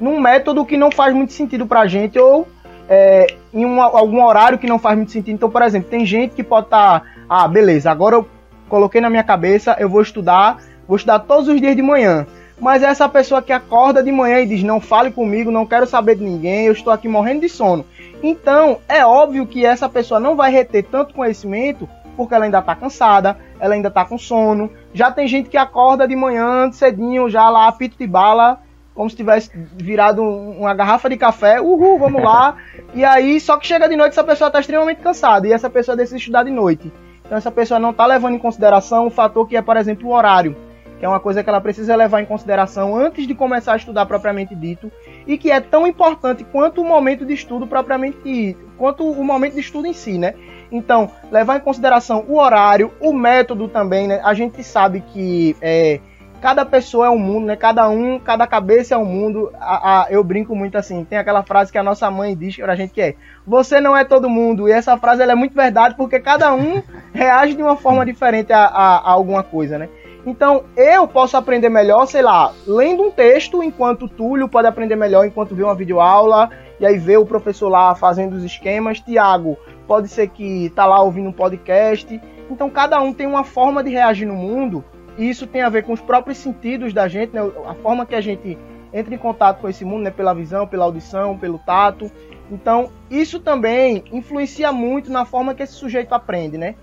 num 0.00 0.18
método 0.18 0.64
que 0.64 0.76
não 0.76 0.90
faz 0.90 1.14
muito 1.14 1.32
sentido 1.32 1.66
para 1.66 1.80
a 1.80 1.86
gente 1.86 2.18
ou 2.18 2.48
é, 2.88 3.26
em 3.52 3.66
um, 3.66 3.82
algum 3.82 4.24
horário 4.24 4.58
que 4.58 4.66
não 4.66 4.78
faz 4.78 4.96
muito 4.96 5.12
sentido. 5.12 5.34
Então, 5.34 5.50
por 5.50 5.62
exemplo, 5.62 5.90
tem 5.90 6.06
gente 6.06 6.34
que 6.34 6.42
pode 6.42 6.66
estar, 6.66 7.00
tá, 7.00 7.06
ah, 7.28 7.48
beleza, 7.48 7.90
agora 7.90 8.16
eu 8.16 8.26
coloquei 8.68 9.00
na 9.00 9.10
minha 9.10 9.24
cabeça, 9.24 9.76
eu 9.78 9.88
vou 9.88 10.00
estudar, 10.00 10.58
vou 10.86 10.96
estudar 10.96 11.18
todos 11.20 11.48
os 11.48 11.60
dias 11.60 11.76
de 11.76 11.82
manhã. 11.82 12.26
Mas 12.58 12.82
é 12.82 12.86
essa 12.86 13.08
pessoa 13.08 13.42
que 13.42 13.52
acorda 13.52 14.02
de 14.02 14.10
manhã 14.10 14.40
e 14.40 14.46
diz: 14.46 14.62
Não 14.62 14.80
fale 14.80 15.10
comigo, 15.10 15.50
não 15.50 15.66
quero 15.66 15.86
saber 15.86 16.16
de 16.16 16.24
ninguém, 16.24 16.66
eu 16.66 16.72
estou 16.72 16.92
aqui 16.92 17.06
morrendo 17.06 17.42
de 17.42 17.48
sono. 17.48 17.84
Então, 18.22 18.78
é 18.88 19.04
óbvio 19.04 19.46
que 19.46 19.64
essa 19.64 19.88
pessoa 19.88 20.18
não 20.18 20.36
vai 20.36 20.50
reter 20.50 20.84
tanto 20.84 21.14
conhecimento 21.14 21.88
porque 22.16 22.34
ela 22.34 22.46
ainda 22.46 22.60
está 22.60 22.74
cansada, 22.74 23.36
ela 23.60 23.74
ainda 23.74 23.88
está 23.88 24.04
com 24.04 24.16
sono. 24.16 24.70
Já 24.94 25.10
tem 25.10 25.28
gente 25.28 25.50
que 25.50 25.58
acorda 25.58 26.08
de 26.08 26.16
manhã 26.16 26.72
cedinho, 26.72 27.28
já 27.28 27.50
lá, 27.50 27.70
pito 27.70 27.98
de 27.98 28.06
bala, 28.06 28.58
como 28.94 29.10
se 29.10 29.16
tivesse 29.16 29.50
virado 29.74 30.22
uma 30.22 30.72
garrafa 30.72 31.10
de 31.10 31.18
café, 31.18 31.60
uhul, 31.60 31.98
vamos 31.98 32.22
lá. 32.22 32.56
e 32.94 33.04
aí, 33.04 33.38
só 33.38 33.58
que 33.58 33.66
chega 33.66 33.86
de 33.86 33.96
noite, 33.96 34.12
essa 34.12 34.24
pessoa 34.24 34.48
está 34.48 34.58
extremamente 34.58 35.02
cansada 35.02 35.46
e 35.46 35.52
essa 35.52 35.68
pessoa 35.68 35.94
decide 35.94 36.20
estudar 36.20 36.44
de 36.44 36.50
noite. 36.50 36.90
Então, 37.22 37.36
essa 37.36 37.50
pessoa 37.50 37.78
não 37.78 37.90
está 37.90 38.06
levando 38.06 38.36
em 38.36 38.38
consideração 38.38 39.06
o 39.06 39.10
fator 39.10 39.46
que 39.46 39.56
é, 39.56 39.60
por 39.60 39.76
exemplo, 39.76 40.08
o 40.08 40.12
horário 40.12 40.56
que 40.98 41.04
é 41.04 41.08
uma 41.08 41.20
coisa 41.20 41.42
que 41.42 41.48
ela 41.48 41.60
precisa 41.60 41.94
levar 41.94 42.22
em 42.22 42.26
consideração 42.26 42.96
antes 42.96 43.26
de 43.26 43.34
começar 43.34 43.74
a 43.74 43.76
estudar 43.76 44.06
propriamente 44.06 44.54
dito, 44.54 44.90
e 45.26 45.36
que 45.36 45.50
é 45.50 45.60
tão 45.60 45.86
importante 45.86 46.44
quanto 46.44 46.80
o 46.80 46.84
momento 46.84 47.24
de 47.24 47.34
estudo 47.34 47.66
propriamente 47.66 48.56
quanto 48.78 49.08
o 49.08 49.24
momento 49.24 49.54
de 49.54 49.60
estudo 49.60 49.86
em 49.86 49.92
si, 49.92 50.18
né? 50.18 50.34
Então, 50.70 51.10
levar 51.30 51.56
em 51.56 51.60
consideração 51.60 52.24
o 52.28 52.38
horário, 52.38 52.92
o 53.00 53.12
método 53.12 53.68
também, 53.68 54.08
né? 54.08 54.20
A 54.24 54.34
gente 54.34 54.62
sabe 54.64 55.00
que 55.00 55.56
é, 55.60 56.00
cada 56.40 56.64
pessoa 56.64 57.06
é 57.06 57.10
um 57.10 57.18
mundo, 57.18 57.46
né? 57.46 57.56
Cada 57.56 57.88
um, 57.88 58.18
cada 58.18 58.46
cabeça 58.46 58.94
é 58.94 58.98
um 58.98 59.04
mundo. 59.04 59.52
A, 59.60 60.02
a, 60.02 60.06
eu 60.10 60.22
brinco 60.24 60.54
muito 60.54 60.76
assim, 60.76 61.04
tem 61.04 61.18
aquela 61.18 61.42
frase 61.42 61.72
que 61.72 61.78
a 61.78 61.82
nossa 61.82 62.10
mãe 62.10 62.36
diz 62.36 62.56
pra 62.56 62.76
gente 62.76 62.92
que 62.92 63.00
é 63.00 63.14
você 63.46 63.80
não 63.80 63.96
é 63.96 64.04
todo 64.04 64.28
mundo. 64.28 64.68
E 64.68 64.72
essa 64.72 64.96
frase 64.96 65.22
é 65.22 65.34
muito 65.34 65.54
verdade 65.54 65.94
porque 65.96 66.20
cada 66.20 66.52
um 66.54 66.82
reage 67.12 67.54
de 67.54 67.62
uma 67.62 67.76
forma 67.76 68.04
diferente 68.04 68.52
a, 68.52 68.64
a, 68.64 68.96
a 68.96 69.10
alguma 69.10 69.42
coisa, 69.42 69.78
né? 69.78 69.88
Então, 70.26 70.64
eu 70.76 71.06
posso 71.06 71.36
aprender 71.36 71.68
melhor, 71.68 72.04
sei 72.06 72.20
lá, 72.20 72.52
lendo 72.66 73.04
um 73.04 73.12
texto, 73.12 73.62
enquanto 73.62 74.08
Túlio 74.08 74.48
pode 74.48 74.66
aprender 74.66 74.96
melhor 74.96 75.24
enquanto 75.24 75.54
vê 75.54 75.62
uma 75.62 75.74
videoaula, 75.74 76.50
e 76.80 76.84
aí 76.84 76.98
vê 76.98 77.16
o 77.16 77.24
professor 77.24 77.68
lá 77.68 77.94
fazendo 77.94 78.34
os 78.34 78.42
esquemas. 78.42 78.98
Tiago, 78.98 79.56
pode 79.86 80.08
ser 80.08 80.28
que 80.28 80.68
tá 80.74 80.84
lá 80.84 81.00
ouvindo 81.00 81.28
um 81.28 81.32
podcast. 81.32 82.20
Então, 82.50 82.68
cada 82.68 83.00
um 83.00 83.12
tem 83.12 83.24
uma 83.24 83.44
forma 83.44 83.84
de 83.84 83.90
reagir 83.90 84.26
no 84.26 84.34
mundo, 84.34 84.84
e 85.16 85.30
isso 85.30 85.46
tem 85.46 85.62
a 85.62 85.68
ver 85.68 85.84
com 85.84 85.92
os 85.92 86.00
próprios 86.00 86.38
sentidos 86.38 86.92
da 86.92 87.06
gente, 87.06 87.32
né? 87.32 87.40
A 87.64 87.74
forma 87.74 88.04
que 88.04 88.14
a 88.14 88.20
gente 88.20 88.58
entra 88.92 89.14
em 89.14 89.18
contato 89.18 89.60
com 89.60 89.68
esse 89.68 89.84
mundo, 89.84 90.02
né? 90.02 90.10
Pela 90.10 90.34
visão, 90.34 90.66
pela 90.66 90.84
audição, 90.84 91.38
pelo 91.38 91.58
tato. 91.60 92.10
Então, 92.50 92.90
isso 93.08 93.38
também 93.38 94.02
influencia 94.12 94.72
muito 94.72 95.10
na 95.10 95.24
forma 95.24 95.54
que 95.54 95.62
esse 95.62 95.74
sujeito 95.74 96.12
aprende, 96.12 96.58
né? 96.58 96.74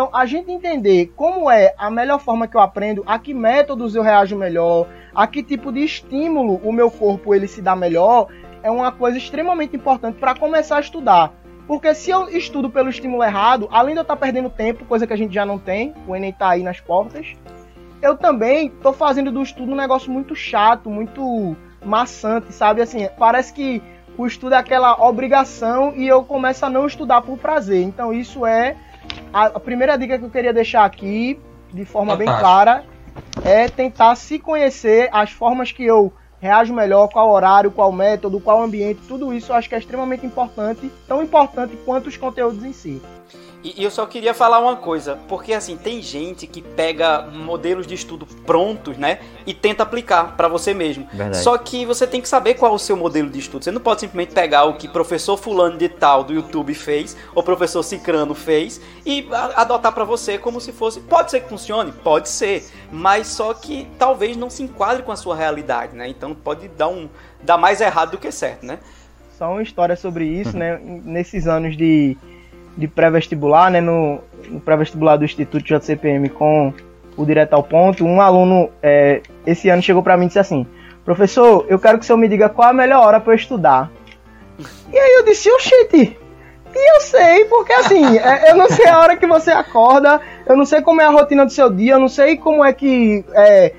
Então, 0.00 0.08
a 0.18 0.24
gente 0.24 0.50
entender 0.50 1.12
como 1.14 1.50
é 1.50 1.74
a 1.76 1.90
melhor 1.90 2.20
forma 2.20 2.48
que 2.48 2.56
eu 2.56 2.60
aprendo, 2.62 3.04
a 3.06 3.18
que 3.18 3.34
métodos 3.34 3.94
eu 3.94 4.02
reajo 4.02 4.34
melhor, 4.34 4.88
a 5.14 5.26
que 5.26 5.42
tipo 5.42 5.70
de 5.70 5.84
estímulo 5.84 6.58
o 6.64 6.72
meu 6.72 6.90
corpo 6.90 7.34
ele 7.34 7.46
se 7.46 7.60
dá 7.60 7.76
melhor, 7.76 8.28
é 8.62 8.70
uma 8.70 8.90
coisa 8.90 9.18
extremamente 9.18 9.76
importante 9.76 10.18
para 10.18 10.34
começar 10.34 10.78
a 10.78 10.80
estudar. 10.80 11.34
Porque 11.66 11.94
se 11.94 12.10
eu 12.10 12.30
estudo 12.30 12.70
pelo 12.70 12.88
estímulo 12.88 13.22
errado, 13.22 13.68
além 13.70 13.92
de 13.92 13.98
eu 13.98 14.02
estar 14.02 14.16
tá 14.16 14.20
perdendo 14.24 14.48
tempo, 14.48 14.86
coisa 14.86 15.06
que 15.06 15.12
a 15.12 15.16
gente 15.16 15.34
já 15.34 15.44
não 15.44 15.58
tem, 15.58 15.92
o 16.08 16.16
Enem 16.16 16.32
tá 16.32 16.48
aí 16.48 16.62
nas 16.62 16.80
portas, 16.80 17.34
eu 18.00 18.16
também 18.16 18.70
tô 18.70 18.94
fazendo 18.94 19.30
do 19.30 19.42
estudo 19.42 19.72
um 19.72 19.76
negócio 19.76 20.10
muito 20.10 20.34
chato, 20.34 20.88
muito 20.88 21.54
maçante, 21.84 22.54
sabe? 22.54 22.80
Assim, 22.80 23.06
parece 23.18 23.52
que 23.52 23.82
o 24.16 24.26
estudo 24.26 24.54
é 24.54 24.58
aquela 24.58 24.94
obrigação 25.06 25.92
e 25.94 26.08
eu 26.08 26.24
começo 26.24 26.64
a 26.64 26.70
não 26.70 26.86
estudar 26.86 27.20
por 27.20 27.36
prazer. 27.36 27.82
Então 27.82 28.14
isso 28.14 28.46
é 28.46 28.78
a, 29.32 29.60
primeira 29.60 29.96
dica 29.96 30.18
que 30.18 30.24
eu 30.24 30.30
queria 30.30 30.52
deixar 30.52 30.84
aqui, 30.84 31.38
de 31.72 31.84
forma 31.84 32.12
Fantástico. 32.12 32.32
bem 32.32 32.40
clara, 32.40 32.84
é 33.44 33.68
tentar 33.68 34.14
se 34.16 34.38
conhecer 34.38 35.08
as 35.12 35.30
formas 35.30 35.72
que 35.72 35.84
eu 35.84 36.12
reajo 36.40 36.72
melhor, 36.72 37.08
qual 37.08 37.30
horário, 37.30 37.70
qual 37.70 37.92
método, 37.92 38.40
qual 38.40 38.62
ambiente, 38.62 39.00
tudo 39.06 39.32
isso 39.32 39.52
eu 39.52 39.56
acho 39.56 39.68
que 39.68 39.74
é 39.74 39.78
extremamente 39.78 40.24
importante, 40.24 40.90
tão 41.06 41.22
importante 41.22 41.76
quanto 41.84 42.08
os 42.08 42.16
conteúdos 42.16 42.64
em 42.64 42.72
si. 42.72 43.00
E, 43.62 43.82
eu 43.82 43.90
só 43.90 44.06
queria 44.06 44.32
falar 44.32 44.58
uma 44.58 44.76
coisa, 44.76 45.18
porque 45.28 45.52
assim, 45.52 45.76
tem 45.76 46.00
gente 46.00 46.46
que 46.46 46.62
pega 46.62 47.22
modelos 47.22 47.86
de 47.86 47.94
estudo 47.94 48.26
prontos, 48.46 48.96
né, 48.96 49.20
e 49.46 49.52
tenta 49.52 49.82
aplicar 49.82 50.36
para 50.36 50.48
você 50.48 50.72
mesmo. 50.72 51.06
Verdade. 51.12 51.42
Só 51.42 51.56
que 51.58 51.84
você 51.84 52.06
tem 52.06 52.20
que 52.20 52.28
saber 52.28 52.54
qual 52.54 52.72
é 52.72 52.74
o 52.74 52.78
seu 52.78 52.96
modelo 52.96 53.28
de 53.28 53.38
estudo. 53.38 53.64
Você 53.64 53.70
não 53.70 53.80
pode 53.80 54.00
simplesmente 54.00 54.34
pegar 54.34 54.64
o 54.64 54.74
que 54.74 54.88
professor 54.88 55.36
fulano 55.36 55.76
de 55.76 55.88
tal 55.88 56.24
do 56.24 56.32
YouTube 56.32 56.74
fez, 56.74 57.16
ou 57.34 57.42
professor 57.42 57.82
Cicrano 57.82 58.34
fez, 58.34 58.80
e 59.04 59.28
adotar 59.54 59.92
para 59.92 60.04
você 60.04 60.38
como 60.38 60.60
se 60.60 60.72
fosse. 60.72 61.00
Pode 61.00 61.30
ser 61.30 61.40
que 61.40 61.48
funcione? 61.48 61.92
Pode 61.92 62.28
ser. 62.28 62.64
Mas 62.90 63.28
só 63.28 63.52
que 63.52 63.86
talvez 63.98 64.36
não 64.36 64.48
se 64.48 64.62
enquadre 64.62 65.02
com 65.02 65.12
a 65.12 65.16
sua 65.16 65.36
realidade, 65.36 65.94
né? 65.94 66.08
Então 66.08 66.34
pode 66.34 66.68
dar 66.68 66.88
um. 66.88 67.08
dar 67.42 67.58
mais 67.58 67.80
errado 67.80 68.12
do 68.12 68.18
que 68.18 68.32
certo, 68.32 68.64
né? 68.64 68.78
Só 69.36 69.52
uma 69.52 69.62
história 69.62 69.96
sobre 69.96 70.26
isso, 70.26 70.56
né? 70.58 70.78
Nesses 70.82 71.46
anos 71.46 71.76
de 71.76 72.16
de 72.80 72.88
pré-vestibular, 72.88 73.70
né, 73.70 73.80
no, 73.80 74.20
no 74.48 74.58
pré-vestibular 74.58 75.16
do 75.16 75.24
Instituto 75.24 75.62
JCPM 75.62 76.30
com 76.30 76.72
o 77.14 77.26
Direto 77.26 77.52
ao 77.52 77.62
Ponto, 77.62 78.04
um 78.04 78.22
aluno 78.22 78.70
é, 78.82 79.20
esse 79.46 79.68
ano 79.68 79.82
chegou 79.82 80.02
para 80.02 80.16
mim 80.16 80.24
e 80.24 80.28
disse 80.28 80.38
assim: 80.38 80.66
Professor, 81.04 81.66
eu 81.68 81.78
quero 81.78 81.98
que 81.98 82.04
o 82.04 82.06
senhor 82.06 82.16
me 82.16 82.26
diga 82.26 82.48
qual 82.48 82.70
a 82.70 82.72
melhor 82.72 83.04
hora 83.04 83.20
para 83.20 83.34
eu 83.34 83.36
estudar. 83.36 83.90
E 84.90 84.98
aí 84.98 85.12
eu 85.18 85.24
disse: 85.26 85.50
Oxente, 85.52 86.18
e 86.74 86.96
eu 86.96 87.00
sei, 87.02 87.44
porque 87.44 87.72
assim, 87.74 88.16
é, 88.16 88.50
eu 88.50 88.56
não 88.56 88.68
sei 88.70 88.86
a 88.86 88.98
hora 88.98 89.16
que 89.16 89.26
você 89.26 89.50
acorda, 89.50 90.18
eu 90.46 90.56
não 90.56 90.64
sei 90.64 90.80
como 90.80 91.02
é 91.02 91.04
a 91.04 91.10
rotina 91.10 91.44
do 91.44 91.52
seu 91.52 91.70
dia, 91.70 91.92
eu 91.92 92.00
não 92.00 92.08
sei 92.08 92.38
como 92.38 92.64
é 92.64 92.72
que. 92.72 93.22
É, 93.34 93.74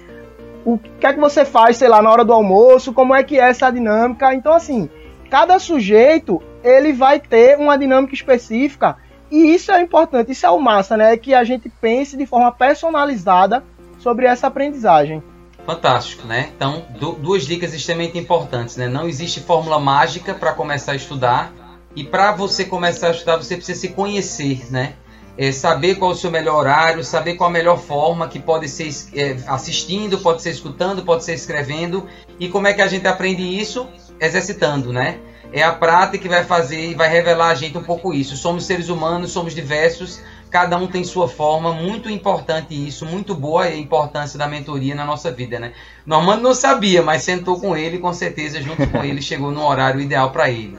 o 0.63 0.77
que 0.77 1.08
é 1.08 1.12
que 1.12 1.20
você 1.20 1.43
faz, 1.43 1.77
sei 1.77 1.88
lá, 1.88 2.03
na 2.03 2.12
hora 2.12 2.24
do 2.24 2.34
almoço, 2.34 2.93
como 2.93 3.15
é 3.15 3.24
que 3.24 3.39
é 3.39 3.50
essa 3.50 3.72
dinâmica. 3.72 4.31
Então, 4.36 4.53
assim, 4.53 4.88
cada 5.27 5.58
sujeito 5.58 6.39
ele 6.63 6.94
vai 6.94 7.20
ter 7.20 7.58
uma 7.58 7.77
dinâmica 7.77 8.13
específica 8.13 8.98
e 9.32 9.53
isso 9.53 9.72
é 9.72 9.82
importante, 9.82 10.34
isso 10.34 10.46
é 10.46 10.50
o 10.50 10.60
massa, 10.60 10.98
né? 10.98 11.15
Que 11.15 11.34
a 11.34 11.44
gente 11.44 11.70
pense 11.82 12.18
de 12.18 12.25
forma 12.25 12.51
personalizada 12.51 13.63
sobre 13.98 14.25
essa 14.25 14.48
aprendizagem. 14.48 15.24
Fantástico, 15.65 16.27
né? 16.27 16.50
Então, 16.56 16.84
duas 17.20 17.46
dicas 17.46 17.74
extremamente 17.74 18.18
importantes, 18.18 18.75
né? 18.75 18.88
Não 18.88 19.08
existe 19.08 19.39
fórmula 19.39 19.80
mágica 19.80 20.34
para 20.34 20.53
começar 20.53 20.91
a 20.91 20.96
estudar 20.96 21.53
e 21.96 22.03
para 22.03 22.34
você 22.34 22.65
começar 22.65 23.08
a 23.08 23.12
estudar 23.12 23.38
você 23.38 23.56
precisa 23.56 23.80
se 23.80 23.89
conhecer, 23.89 24.70
né? 24.72 24.96
É, 25.38 25.51
saber 25.51 25.96
qual 25.96 26.12
é 26.12 26.13
o 26.13 26.18
seu 26.18 26.30
melhor 26.30 26.60
horário, 26.60 27.03
saber 27.03 27.36
qual 27.36 27.50
a 27.50 27.53
melhor 27.53 27.80
forma 27.80 28.27
que 28.27 28.38
pode 28.38 28.68
ser 28.68 28.89
é, 29.13 29.38
assistindo, 29.48 30.18
pode 30.18 30.41
ser 30.41 30.50
escutando, 30.50 31.03
pode 31.03 31.24
ser 31.24 31.34
escrevendo 31.34 32.06
e 32.38 32.50
como 32.50 32.68
é 32.68 32.74
que 32.74 32.82
a 32.82 32.88
gente 32.88 33.08
aprende 33.08 33.41
isso 33.41 33.88
exercitando, 34.20 34.91
né? 34.91 35.20
É 35.51 35.62
a 35.62 35.72
prática 35.72 36.17
que 36.17 36.29
vai 36.29 36.43
fazer 36.43 36.91
e 36.91 36.96
vai 36.96 37.10
revelar 37.10 37.50
a 37.50 37.55
gente 37.55 37.77
um 37.77 37.84
pouco 37.84 38.13
isso. 38.13 38.38
Somos 38.38 38.65
seres 38.65 38.89
humanos, 38.89 39.31
somos 39.31 39.53
diversos, 39.53 40.22
cada 40.50 40.77
um 40.77 40.88
tem 40.88 41.03
sua 41.03 41.27
forma, 41.27 41.74
muito 41.74 42.10
importante 42.10 42.74
isso, 42.74 43.05
muito 43.05 43.36
boa 43.36 43.63
a 43.63 43.75
importância 43.75 44.39
da 44.39 44.48
mentoria 44.48 44.96
na 44.96 45.05
nossa 45.05 45.31
vida, 45.31 45.60
né? 45.60 45.74
Normando 46.05 46.41
não 46.41 46.53
sabia, 46.53 47.01
mas 47.01 47.24
sentou 47.24 47.60
com 47.60 47.75
ele, 47.75 48.00
com 48.00 48.13
certeza, 48.13 48.62
junto 48.62 48.88
com 48.88 49.03
ele, 49.03 49.22
chegou 49.22 49.51
no 49.51 49.65
horário 49.65 50.00
ideal 50.00 50.31
para 50.31 50.50
ele. 50.50 50.77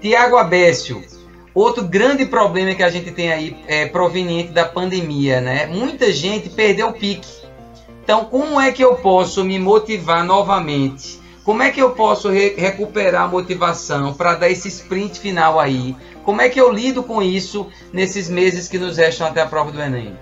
Tiago 0.00 0.36
Abécio, 0.36 1.02
outro 1.54 1.84
grande 1.84 2.26
problema 2.26 2.74
que 2.74 2.82
a 2.82 2.90
gente 2.90 3.10
tem 3.10 3.32
aí 3.32 3.56
é 3.66 3.86
proveniente 3.86 4.50
da 4.50 4.64
pandemia, 4.64 5.40
né? 5.40 5.66
Muita 5.66 6.12
gente 6.12 6.48
perdeu 6.48 6.88
o 6.88 6.92
pique. 6.92 7.38
Então, 8.02 8.24
como 8.24 8.60
é 8.60 8.72
que 8.72 8.82
eu 8.82 8.94
posso 8.94 9.44
me 9.44 9.58
motivar 9.58 10.24
novamente? 10.24 11.20
Como 11.48 11.62
é 11.62 11.70
que 11.70 11.80
eu 11.80 11.92
posso 11.92 12.28
re 12.28 12.50
recuperar 12.58 13.22
a 13.22 13.26
motivação 13.26 14.12
para 14.12 14.34
dar 14.34 14.50
esse 14.50 14.68
sprint 14.68 15.18
final 15.18 15.58
aí? 15.58 15.96
Como 16.22 16.42
é 16.42 16.48
que 16.50 16.60
eu 16.60 16.70
lido 16.70 17.02
com 17.02 17.22
isso 17.22 17.68
nesses 17.90 18.28
meses 18.28 18.68
que 18.68 18.76
nos 18.76 18.98
restam 18.98 19.28
até 19.28 19.40
a 19.40 19.46
prova 19.46 19.72
do 19.72 19.80
Enem? 19.80 20.12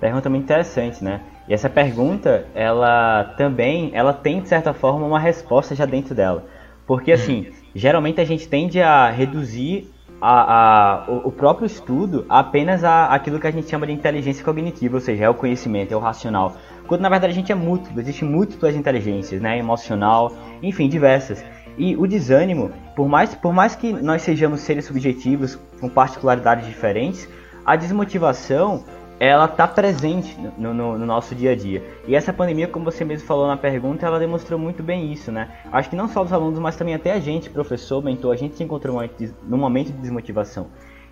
Pergunta 0.00 0.28
muito 0.28 0.42
interessante, 0.42 1.04
né? 1.04 1.20
E 1.46 1.54
essa 1.54 1.70
pergunta, 1.70 2.48
ela 2.52 3.32
também, 3.36 3.92
ela 3.94 4.12
tem 4.12 4.40
de 4.40 4.48
certa 4.48 4.74
forma 4.74 5.06
uma 5.06 5.20
resposta 5.20 5.72
já 5.72 5.86
dentro 5.86 6.16
dela. 6.16 6.44
Porque 6.84 7.12
assim, 7.12 7.46
geralmente 7.72 8.20
a 8.20 8.24
gente 8.24 8.48
tende 8.48 8.82
a 8.82 9.08
reduzir 9.08 9.88
a, 10.20 11.04
a, 11.04 11.10
o, 11.10 11.30
próprio 11.30 11.66
estudo 11.66 12.24
apenas 12.28 12.82
a, 12.84 13.06
aquilo 13.06 13.38
que 13.38 13.46
a 13.46 13.50
gente 13.50 13.68
chama 13.68 13.86
de 13.86 13.92
inteligência 13.92 14.44
cognitiva, 14.44 14.96
ou 14.96 15.00
seja, 15.00 15.24
é 15.24 15.28
o 15.28 15.34
conhecimento, 15.34 15.92
é 15.92 15.96
o 15.96 16.00
racional 16.00 16.56
quando 16.86 17.00
na 17.00 17.08
verdade 17.08 17.32
a 17.32 17.34
gente 17.34 17.52
é 17.52 17.54
múltiplo, 17.54 18.00
existem 18.00 18.28
múltiplas 18.28 18.74
inteligências, 18.74 19.40
né, 19.40 19.58
emocional, 19.58 20.32
enfim, 20.62 20.88
diversas. 20.88 21.44
E 21.76 21.96
o 21.96 22.06
desânimo, 22.06 22.70
por 22.94 23.08
mais, 23.08 23.34
por 23.34 23.52
mais 23.52 23.74
que 23.74 23.92
nós 23.92 24.22
sejamos 24.22 24.60
seres 24.60 24.86
subjetivos 24.86 25.58
com 25.80 25.88
particularidades 25.88 26.66
diferentes, 26.66 27.28
a 27.64 27.76
desmotivação 27.76 28.84
ela 29.18 29.46
está 29.46 29.66
presente 29.66 30.36
no, 30.58 30.74
no, 30.74 30.98
no, 30.98 31.06
nosso 31.06 31.34
dia 31.34 31.52
a 31.52 31.56
dia. 31.56 31.82
E 32.06 32.14
essa 32.14 32.32
pandemia, 32.32 32.68
como 32.68 32.84
você 32.84 33.04
mesmo 33.04 33.26
falou 33.26 33.46
na 33.46 33.56
pergunta, 33.56 34.06
ela 34.06 34.18
demonstrou 34.18 34.58
muito 34.58 34.82
bem 34.82 35.12
isso, 35.12 35.32
né? 35.32 35.48
Acho 35.72 35.90
que 35.90 35.96
não 35.96 36.08
só 36.08 36.22
os 36.22 36.32
alunos, 36.32 36.58
mas 36.58 36.76
também 36.76 36.94
até 36.94 37.12
a 37.12 37.18
gente, 37.18 37.48
professor, 37.48 38.02
mentor, 38.02 38.32
a 38.32 38.36
gente 38.36 38.56
se 38.56 38.62
encontrou 38.62 39.02
num 39.42 39.56
momento 39.56 39.86
de 39.86 39.98
desmotivação. 39.98 40.66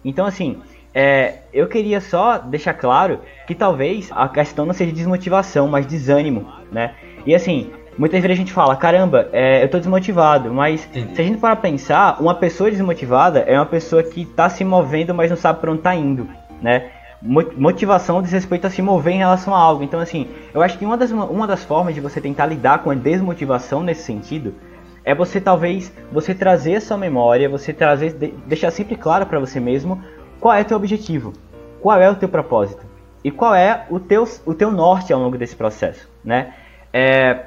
Então, 0.05 0.27
assim, 0.27 0.61
é, 0.93 1.39
eu 1.53 1.67
queria 1.67 2.01
só 2.01 2.39
deixar 2.39 2.75
claro 2.75 3.21
que 3.47 3.55
talvez 3.55 4.11
a 4.13 4.29
questão 4.29 4.67
não 4.67 4.75
seja 4.75 4.93
desmotivação, 4.93 5.67
mas 5.67 5.87
desânimo, 5.87 6.47
né? 6.71 6.95
E 7.27 7.35
assim, 7.35 7.73
muitas 7.97 8.21
vezes 8.21 8.37
a 8.37 8.39
gente 8.39 8.53
fala, 8.53 8.77
caramba, 8.77 9.31
é, 9.33 9.65
eu 9.65 9.69
tô 9.69 9.79
desmotivado, 9.79 10.53
mas 10.53 10.87
Entendi. 10.87 11.17
se 11.17 11.23
a 11.23 11.25
gente 11.25 11.39
para 11.39 11.57
pensar, 11.57 12.21
uma 12.21 12.35
pessoa 12.35 12.71
desmotivada 12.71 13.41
é 13.41 13.57
uma 13.57 13.67
pessoa 13.67 14.03
que 14.03 14.27
tá 14.27 14.49
se 14.51 14.63
movendo, 14.63 15.15
mas 15.15 15.31
não 15.31 15.37
sabe 15.39 15.61
para 15.61 15.73
onde 15.73 15.81
tá 15.81 15.95
indo, 15.95 16.29
né? 16.61 16.91
Motivação 17.27 18.21
diz 18.21 18.33
respeito 18.33 18.67
a 18.67 18.71
se 18.71 18.83
mover 18.83 19.15
em 19.15 19.19
relação 19.19 19.55
a 19.55 19.59
algo. 19.59 19.83
Então, 19.83 19.99
assim, 19.99 20.29
eu 20.53 20.61
acho 20.61 20.77
que 20.77 20.85
uma 20.85 20.95
das, 20.95 21.11
uma 21.11 21.47
das 21.47 21.65
formas 21.65 21.95
de 21.95 22.01
você 22.01 22.21
tentar 22.21 22.45
lidar 22.45 22.81
com 22.81 22.91
a 22.91 22.95
desmotivação 22.95 23.83
nesse 23.83 24.03
sentido 24.03 24.55
é 25.03 25.15
você 25.15 25.41
talvez 25.41 25.91
você 26.13 26.35
trazer 26.35 26.73
essa 26.73 26.99
memória, 26.99 27.49
você 27.49 27.73
trazer 27.73 28.13
deixar 28.47 28.71
sempre 28.71 28.95
claro 28.95 29.25
para 29.25 29.39
você 29.39 29.59
mesmo 29.59 30.03
qual 30.39 30.55
é 30.55 30.61
o 30.61 30.65
teu 30.67 30.77
objetivo, 30.77 31.33
qual 31.81 31.99
é 31.99 32.11
o 32.11 32.15
teu 32.15 32.29
propósito 32.29 32.85
e 33.23 33.31
qual 33.31 33.55
é 33.55 33.87
o 33.89 33.99
teu, 33.99 34.29
o 34.45 34.53
teu 34.53 34.71
norte 34.71 35.11
ao 35.11 35.19
longo 35.19 35.39
desse 35.39 35.57
processo, 35.57 36.07
né? 36.23 36.53
É, 36.93 37.41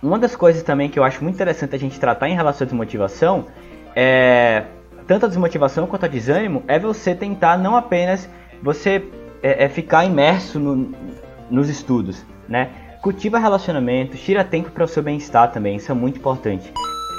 uma 0.00 0.16
das 0.16 0.36
coisas 0.36 0.62
também 0.62 0.88
que 0.88 0.96
eu 0.96 1.02
acho 1.02 1.24
muito 1.24 1.34
interessante 1.34 1.74
a 1.74 1.78
gente 1.78 1.98
tratar 1.98 2.28
em 2.28 2.36
relação 2.36 2.64
à 2.64 2.68
desmotivação 2.68 3.46
é 3.96 4.64
tanto 5.08 5.26
a 5.26 5.28
desmotivação 5.28 5.86
quanto 5.86 6.04
a 6.04 6.08
desânimo 6.08 6.62
é 6.68 6.78
você 6.78 7.14
tentar 7.14 7.56
não 7.58 7.74
apenas 7.74 8.28
você 8.62 9.04
é, 9.42 9.64
é 9.64 9.68
ficar 9.68 10.04
imerso 10.04 10.58
no, 10.58 10.94
nos 11.50 11.68
estudos, 11.68 12.24
né? 12.48 12.70
Cultiva 13.02 13.38
relacionamentos, 13.38 14.20
tira 14.20 14.42
tempo 14.42 14.70
para 14.70 14.84
o 14.84 14.88
seu 14.88 15.02
bem-estar 15.02 15.52
também, 15.52 15.76
isso 15.76 15.90
é 15.90 15.94
muito 15.94 16.18
importante. 16.18 16.72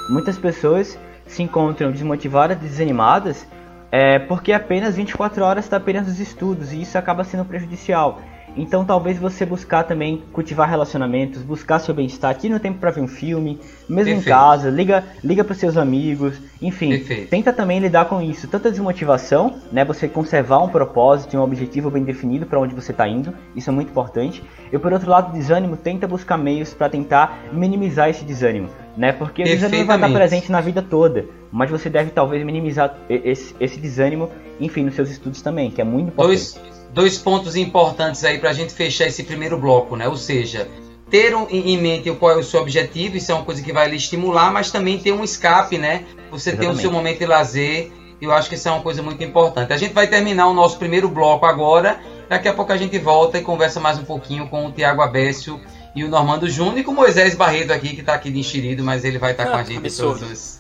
Muitas 0.10 0.38
pessoas 0.38 1.00
se 1.26 1.42
encontram 1.42 1.92
desmotivadas, 1.92 2.58
desanimadas 2.58 3.48
é, 3.92 4.20
porque 4.20 4.54
apenas 4.54 4.96
24 4.96 5.44
horas 5.44 5.66
está 5.66 5.78
apenas 5.78 6.08
nos 6.08 6.20
estudos 6.20 6.72
e 6.72 6.82
isso 6.82 6.98
acaba 6.98 7.24
sendo 7.24 7.46
prejudicial. 7.46 8.22
Então 8.56 8.84
talvez 8.84 9.18
você 9.18 9.46
buscar 9.46 9.84
também 9.84 10.24
cultivar 10.34 10.70
relacionamentos, 10.70 11.42
buscar 11.42 11.80
seu 11.80 11.94
bem-estar, 11.94 12.36
tira 12.36 12.56
um 12.56 12.60
tempo 12.60 12.80
para 12.80 12.92
ver 12.92 13.02
um 13.02 13.08
filme, 13.08 13.60
mesmo 13.88 14.14
Perfeito. 14.14 14.20
em 14.20 14.24
casa, 14.24 14.70
liga, 14.70 15.04
liga 15.24 15.44
para 15.44 15.56
seus 15.56 15.78
amigos, 15.78 16.40
enfim, 16.62 16.90
Perfeito. 16.90 17.30
tenta 17.30 17.54
também 17.54 17.80
lidar 17.80 18.06
com 18.06 18.22
isso, 18.22 18.48
tanta 18.48 18.70
desmotivação, 18.70 19.56
né, 19.72 19.86
você 19.86 20.08
conservar 20.08 20.62
um 20.62 20.70
propósito, 20.70 21.38
um 21.38 21.42
objetivo 21.42 21.90
bem 21.90 22.04
definido 22.04 22.46
para 22.46 22.60
onde 22.60 22.76
você 22.76 22.92
está 22.92 23.08
indo, 23.08 23.34
isso 23.56 23.70
é 23.70 23.74
muito 23.74 23.90
importante. 23.90 24.44
E 24.72 24.78
por 24.78 24.92
outro 24.94 25.10
lado, 25.10 25.32
desânimo, 25.32 25.78
tenta 25.78 26.08
buscar 26.08 26.38
meios 26.38 26.74
para 26.74 26.90
tentar 26.90 27.46
minimizar 27.52 28.10
esse 28.10 28.24
desânimo, 28.24 28.70
né? 28.96 29.12
Porque 29.12 29.42
o 29.42 29.46
desânimo 29.46 29.86
vai 29.86 29.98
estar 29.98 30.10
presente 30.12 30.52
na 30.52 30.62
vida 30.62 30.82
toda, 30.82 31.26
mas 31.52 31.70
você 31.70 31.90
deve 31.90 32.12
talvez 32.12 32.44
minimizar 32.44 32.96
esse, 33.10 33.56
esse 33.60 33.80
desânimo, 33.80 34.30
enfim, 34.60 34.84
nos 34.84 34.96
seus 34.96 35.10
estudos 35.10 35.42
também, 35.42 35.72
que 35.72 35.82
é 35.82 35.84
muito 35.84 36.10
importante. 36.10 36.60
Dois, 36.60 36.79
dois 36.94 37.18
pontos 37.18 37.56
importantes 37.56 38.24
aí 38.24 38.38
para 38.38 38.50
a 38.50 38.54
gente 38.54 38.74
fechar 38.74 39.08
esse 39.08 39.24
primeiro 39.24 39.58
bloco, 39.58 39.96
né? 39.96 40.08
Ou 40.08 40.18
seja, 40.18 40.68
ter 41.10 41.34
em 41.50 41.78
mente 41.78 42.12
qual 42.12 42.32
é 42.32 42.36
o 42.36 42.44
seu 42.44 42.62
objetivo, 42.62 43.18
isso 43.18 43.32
é 43.32 43.36
uma 43.36 43.44
coisa 43.44 43.62
que 43.62 43.74
vai 43.74 43.88
lhe 43.90 43.96
estimular, 43.96 44.52
mas 44.52 44.72
também 44.72 44.98
ter 45.00 45.12
um 45.12 45.24
escape, 45.24 45.78
né? 45.78 46.06
Você 46.32 46.52
Exatamente. 46.52 46.74
ter 46.74 46.78
o 46.78 46.82
seu 46.82 46.92
momento 46.92 47.20
de 47.20 47.26
lazer, 47.26 47.92
eu 48.22 48.32
acho 48.32 48.50
que 48.50 48.56
isso 48.56 48.68
é 48.68 48.72
uma 48.72 48.82
coisa 48.82 49.02
muito 49.02 49.24
importante. 49.24 49.74
A 49.74 49.78
gente 49.78 49.94
vai 49.94 50.08
terminar 50.08 50.48
o 50.48 50.54
nosso 50.54 50.78
primeiro 50.78 51.10
bloco 51.10 51.46
agora, 51.46 52.00
daqui 52.28 52.48
a 52.48 52.54
pouco 52.54 52.72
a 52.72 52.78
gente 52.78 52.98
volta 53.00 53.38
e 53.38 53.42
conversa 53.42 53.80
mais 53.80 53.98
um 53.98 54.04
pouquinho 54.04 54.48
com 54.48 54.66
o 54.66 54.72
Tiago 54.72 55.02
Abécio 55.02 55.60
e 55.96 56.04
o 56.04 56.10
Normando 56.10 56.50
Júnior 56.50 56.80
e 56.80 56.84
com 56.84 56.92
o 56.92 56.96
Moisés 56.96 57.34
Barreto 57.34 57.72
aqui, 57.72 57.96
que 57.96 58.02
está 58.02 58.14
aqui 58.14 58.30
de 58.30 58.40
enxerido, 58.40 58.84
mas 58.84 59.04
ele 59.04 59.18
vai 59.18 59.32
estar 59.32 59.46
tá 59.46 59.52
com 59.52 59.58
a 59.58 59.64
gente 59.64 59.96
todos. 59.96 60.60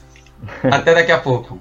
Até 0.63 0.93
daqui 0.93 1.11
a 1.11 1.19
pouco. 1.19 1.59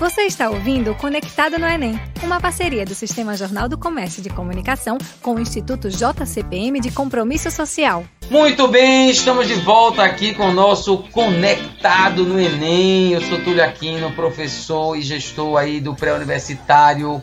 Você 0.00 0.22
está 0.22 0.50
ouvindo 0.50 0.92
Conectado 0.96 1.56
no 1.56 1.66
Enem, 1.66 2.00
uma 2.20 2.40
parceria 2.40 2.84
do 2.84 2.96
Sistema 2.96 3.36
Jornal 3.36 3.68
do 3.68 3.78
Comércio 3.78 4.20
de 4.20 4.28
Comunicação 4.28 4.98
com 5.22 5.36
o 5.36 5.40
Instituto 5.40 5.88
JCPM 5.88 6.80
de 6.80 6.90
Compromisso 6.90 7.48
Social. 7.48 8.04
Muito 8.28 8.66
bem, 8.66 9.08
estamos 9.08 9.46
de 9.46 9.54
volta 9.54 10.02
aqui 10.02 10.34
com 10.34 10.48
o 10.48 10.52
nosso 10.52 10.98
Conectado 11.12 12.24
no 12.24 12.40
Enem. 12.40 13.12
Eu 13.12 13.20
sou 13.22 13.40
Túlio 13.44 13.62
Aquino, 13.62 14.10
professor 14.10 14.96
e 14.96 15.00
gestor 15.00 15.58
aí 15.58 15.80
do 15.80 15.94
pré-universitário 15.94 17.22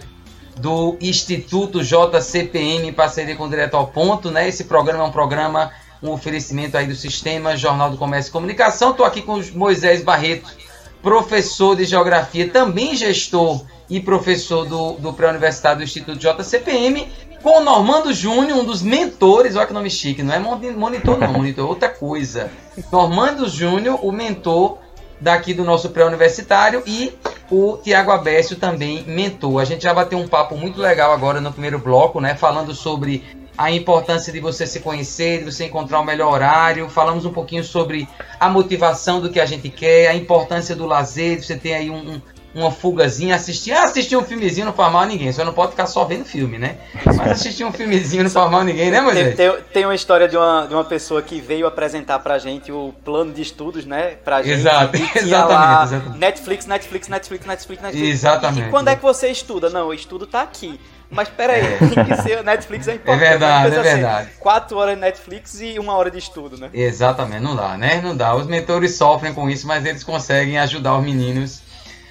do 0.55 0.95
Instituto 1.01 1.83
JCPM 1.83 2.87
em 2.87 2.93
parceria 2.93 3.35
com 3.35 3.43
o 3.43 3.49
Direto 3.49 3.75
ao 3.75 3.87
Ponto, 3.87 4.31
né? 4.31 4.47
Esse 4.47 4.63
programa 4.63 5.03
é 5.03 5.07
um 5.07 5.11
programa, 5.11 5.71
um 6.01 6.09
oferecimento 6.09 6.77
aí 6.77 6.87
do 6.87 6.95
Sistema 6.95 7.57
Jornal 7.57 7.91
do 7.91 7.97
Comércio 7.97 8.29
e 8.29 8.31
Comunicação. 8.31 8.91
Estou 8.91 9.05
aqui 9.05 9.21
com 9.21 9.39
o 9.39 9.57
Moisés 9.57 10.01
Barreto 10.01 10.60
professor 11.01 11.75
de 11.75 11.85
geografia, 11.85 12.49
também 12.49 12.95
gestor 12.95 13.63
e 13.89 13.99
professor 13.99 14.65
do, 14.65 14.93
do 14.93 15.13
pré-universitário 15.13 15.79
do 15.79 15.83
Instituto 15.83 16.17
JCPM, 16.17 17.07
com 17.41 17.59
o 17.59 17.63
Normando 17.63 18.13
Júnior, 18.13 18.59
um 18.59 18.63
dos 18.63 18.81
mentores, 18.81 19.55
olha 19.55 19.65
que 19.65 19.73
nome 19.73 19.89
chique, 19.89 20.21
não 20.21 20.33
é 20.33 20.39
monitor 20.39 21.17
não, 21.17 21.33
monitor 21.33 21.65
é 21.65 21.67
outra 21.67 21.89
coisa. 21.89 22.51
Normando 22.91 23.49
Júnior, 23.49 24.05
o 24.05 24.11
mentor 24.11 24.77
daqui 25.19 25.53
do 25.53 25.63
nosso 25.63 25.89
pré-universitário 25.89 26.83
e 26.85 27.13
o 27.49 27.77
Tiago 27.77 28.11
Abécio 28.11 28.55
também 28.55 29.03
mentor. 29.05 29.61
A 29.61 29.65
gente 29.65 29.83
já 29.83 29.93
bateu 29.93 30.17
um 30.17 30.27
papo 30.27 30.55
muito 30.55 30.79
legal 30.79 31.11
agora 31.11 31.41
no 31.41 31.51
primeiro 31.51 31.79
bloco, 31.79 32.21
né, 32.21 32.35
falando 32.35 32.73
sobre 32.73 33.40
a 33.61 33.71
importância 33.71 34.33
de 34.33 34.39
você 34.39 34.65
se 34.65 34.79
conhecer, 34.79 35.39
de 35.39 35.51
você 35.51 35.65
encontrar 35.65 35.99
o 35.99 36.03
melhor 36.03 36.33
horário. 36.33 36.89
Falamos 36.89 37.25
um 37.25 37.31
pouquinho 37.31 37.63
sobre 37.63 38.07
a 38.39 38.49
motivação 38.49 39.21
do 39.21 39.29
que 39.29 39.39
a 39.39 39.45
gente 39.45 39.69
quer, 39.69 40.07
a 40.07 40.15
importância 40.15 40.75
do 40.75 40.85
lazer, 40.85 41.37
de 41.37 41.45
você 41.45 41.55
ter 41.55 41.73
aí 41.73 41.89
um, 41.89 42.15
um, 42.15 42.21
uma 42.53 42.71
fugazinha, 42.71 43.35
assistir. 43.35 43.71
Ah, 43.71 43.83
assistir 43.83 44.15
um 44.15 44.23
filmezinho 44.23 44.65
não 44.65 44.73
faz 44.73 44.91
mal 44.91 45.03
a 45.03 45.05
ninguém. 45.05 45.31
Você 45.31 45.43
não 45.43 45.53
pode 45.53 45.71
ficar 45.71 45.85
só 45.85 46.03
vendo 46.03 46.25
filme, 46.25 46.57
né? 46.57 46.77
Mas 47.05 47.19
assistir 47.31 47.63
um 47.63 47.71
filmezinho 47.71 48.23
não 48.23 48.29
faz 48.31 48.51
mal 48.51 48.61
a 48.61 48.63
ninguém, 48.63 48.89
né, 48.89 48.99
Moisés? 48.99 49.35
Tem, 49.35 49.51
tem, 49.51 49.61
tem, 49.73 49.85
uma 49.85 49.95
história 49.95 50.27
de 50.27 50.35
uma, 50.35 50.65
de 50.65 50.73
uma 50.73 50.83
pessoa 50.83 51.21
que 51.21 51.39
veio 51.39 51.67
apresentar 51.67 52.19
pra 52.19 52.37
gente 52.39 52.71
o 52.71 52.93
plano 53.05 53.31
de 53.31 53.41
estudos, 53.41 53.85
né? 53.85 54.15
Pra 54.23 54.41
gente. 54.41 54.53
Exato, 54.53 54.97
exatamente, 55.15 55.19
exatamente. 55.19 56.17
Netflix, 56.17 56.65
Netflix, 56.65 57.07
Netflix, 57.07 57.45
Netflix, 57.45 57.83
Netflix. 57.83 58.09
Exatamente. 58.09 58.67
E 58.67 58.71
quando 58.71 58.87
é 58.87 58.95
que 58.95 59.03
você 59.03 59.29
estuda? 59.29 59.69
Não, 59.69 59.87
o 59.87 59.93
estudo 59.93 60.25
tá 60.25 60.41
aqui. 60.41 60.79
Mas 61.11 61.27
peraí, 61.27 61.61
é. 61.61 61.77
tem 61.77 62.05
que 62.05 62.21
ser 62.21 62.41
Netflix 62.41 62.87
é 62.87 62.95
importante. 62.95 63.23
É 63.23 63.29
verdade, 63.29 63.75
é 63.75 63.79
assim, 63.79 63.89
verdade. 63.89 64.29
quatro 64.39 64.77
horas 64.77 64.95
de 64.95 65.01
Netflix 65.01 65.59
e 65.59 65.77
uma 65.77 65.93
hora 65.93 66.09
de 66.09 66.17
estudo, 66.17 66.57
né? 66.57 66.69
Exatamente, 66.73 67.41
não 67.41 67.53
dá, 67.53 67.77
né? 67.77 67.99
Não 68.01 68.15
dá. 68.15 68.33
Os 68.33 68.47
mentores 68.47 68.95
sofrem 68.95 69.33
com 69.33 69.49
isso, 69.49 69.67
mas 69.67 69.85
eles 69.85 70.05
conseguem 70.05 70.57
ajudar 70.57 70.97
os 70.97 71.03
meninos 71.03 71.61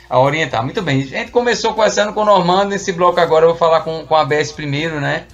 a 0.09 0.21
orientar. 0.21 0.63
Muito 0.63 0.83
bem, 0.83 1.01
a 1.01 1.07
gente 1.07 1.31
começou 1.31 1.73
conversando 1.73 2.13
com 2.13 2.21
o 2.21 2.25
Normando, 2.27 2.71
nesse 2.71 2.93
bloco 2.93 3.19
agora 3.19 3.47
eu 3.47 3.51
vou 3.51 3.59
falar 3.59 3.81
com, 3.81 4.05
com 4.05 4.15
a 4.15 4.25
Bécio 4.25 4.55
primeiro, 4.55 5.01
né? 5.01 5.25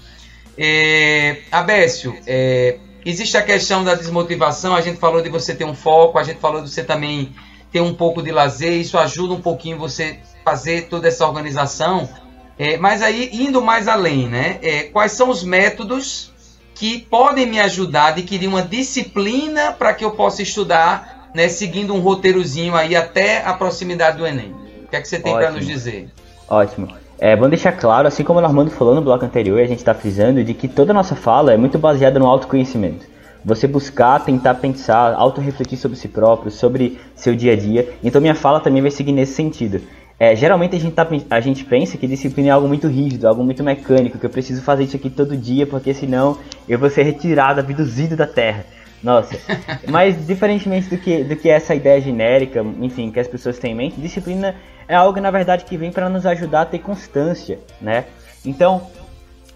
É, 0.56 1.38
Abécio, 1.50 2.16
é, 2.24 2.78
existe 3.04 3.36
a 3.36 3.42
questão 3.42 3.82
da 3.82 3.94
desmotivação, 3.94 4.76
a 4.76 4.80
gente 4.80 5.00
falou 5.00 5.22
de 5.22 5.28
você 5.28 5.54
ter 5.54 5.64
um 5.64 5.74
foco, 5.74 6.18
a 6.18 6.22
gente 6.22 6.38
falou 6.38 6.62
de 6.62 6.70
você 6.70 6.84
também 6.84 7.34
ter 7.72 7.80
um 7.80 7.94
pouco 7.94 8.22
de 8.22 8.30
lazer, 8.30 8.74
isso 8.74 8.96
ajuda 8.96 9.34
um 9.34 9.40
pouquinho 9.40 9.76
você 9.76 10.18
fazer 10.44 10.88
toda 10.88 11.08
essa 11.08 11.26
organização, 11.26 12.08
é, 12.58 12.76
mas 12.78 13.02
aí, 13.02 13.30
indo 13.32 13.60
mais 13.60 13.86
além, 13.86 14.28
né? 14.28 14.58
É, 14.62 14.82
quais 14.84 15.12
são 15.12 15.28
os 15.28 15.44
métodos 15.44 16.32
que 16.74 17.00
podem 17.00 17.46
me 17.46 17.60
ajudar 17.60 18.04
a 18.04 18.08
adquirir 18.08 18.48
uma 18.48 18.62
disciplina 18.62 19.72
para 19.72 19.92
que 19.92 20.04
eu 20.04 20.10
possa 20.12 20.42
estudar, 20.42 21.30
né, 21.34 21.48
seguindo 21.48 21.94
um 21.94 22.00
roteirozinho 22.00 22.74
aí 22.74 22.94
até 22.94 23.42
a 23.44 23.52
proximidade 23.52 24.18
do 24.18 24.26
Enem? 24.26 24.54
O 24.84 24.88
que 24.88 24.96
é 24.96 25.00
que 25.00 25.08
você 25.08 25.18
tem 25.18 25.34
para 25.34 25.50
nos 25.50 25.66
dizer? 25.66 26.10
Ótimo. 26.48 26.88
É, 27.18 27.34
vamos 27.34 27.50
deixar 27.50 27.72
claro, 27.72 28.06
assim 28.06 28.22
como 28.22 28.40
o 28.40 28.44
Armando 28.44 28.70
falou 28.70 28.94
no 28.94 29.00
bloco 29.00 29.24
anterior, 29.24 29.58
a 29.58 29.66
gente 29.66 29.78
está 29.78 29.94
frisando 29.94 30.44
de 30.44 30.52
que 30.52 30.68
toda 30.68 30.92
a 30.92 30.94
nossa 30.94 31.16
fala 31.16 31.52
é 31.52 31.56
muito 31.56 31.78
baseada 31.78 32.18
no 32.18 32.26
autoconhecimento. 32.26 33.06
Você 33.42 33.66
buscar, 33.66 34.22
tentar 34.24 34.54
pensar, 34.54 35.14
auto-refletir 35.14 35.78
sobre 35.78 35.96
si 35.96 36.08
próprio, 36.08 36.50
sobre 36.50 37.00
seu 37.14 37.34
dia 37.34 37.52
a 37.52 37.56
dia. 37.56 37.94
Então 38.02 38.20
minha 38.20 38.34
fala 38.34 38.60
também 38.60 38.82
vai 38.82 38.90
seguir 38.90 39.12
nesse 39.12 39.34
sentido. 39.34 39.80
É, 40.18 40.34
geralmente 40.34 40.74
a 40.74 40.78
gente, 40.78 40.94
tá, 40.94 41.06
a 41.30 41.40
gente 41.40 41.64
pensa 41.64 41.98
que 41.98 42.06
disciplina 42.06 42.48
é 42.48 42.52
algo 42.52 42.66
muito 42.66 42.88
rígido, 42.88 43.28
algo 43.28 43.44
muito 43.44 43.62
mecânico, 43.62 44.18
que 44.18 44.24
eu 44.24 44.30
preciso 44.30 44.62
fazer 44.62 44.84
isso 44.84 44.96
aqui 44.96 45.10
todo 45.10 45.36
dia, 45.36 45.66
porque 45.66 45.92
senão 45.92 46.38
eu 46.66 46.78
vou 46.78 46.88
ser 46.88 47.02
retirado, 47.02 47.60
abduzido 47.60 48.16
da 48.16 48.26
Terra. 48.26 48.64
Nossa, 49.02 49.38
mas 49.88 50.26
diferentemente 50.26 50.88
do 50.88 50.96
que, 50.96 51.22
do 51.22 51.36
que 51.36 51.50
essa 51.50 51.74
ideia 51.74 52.00
genérica, 52.00 52.64
enfim, 52.80 53.10
que 53.10 53.20
as 53.20 53.28
pessoas 53.28 53.58
têm 53.58 53.72
em 53.72 53.74
mente, 53.74 54.00
disciplina 54.00 54.54
é 54.88 54.94
algo, 54.94 55.20
na 55.20 55.30
verdade, 55.30 55.64
que 55.64 55.76
vem 55.76 55.92
para 55.92 56.08
nos 56.08 56.24
ajudar 56.24 56.62
a 56.62 56.66
ter 56.66 56.78
constância, 56.78 57.58
né? 57.80 58.06
Então, 58.44 58.86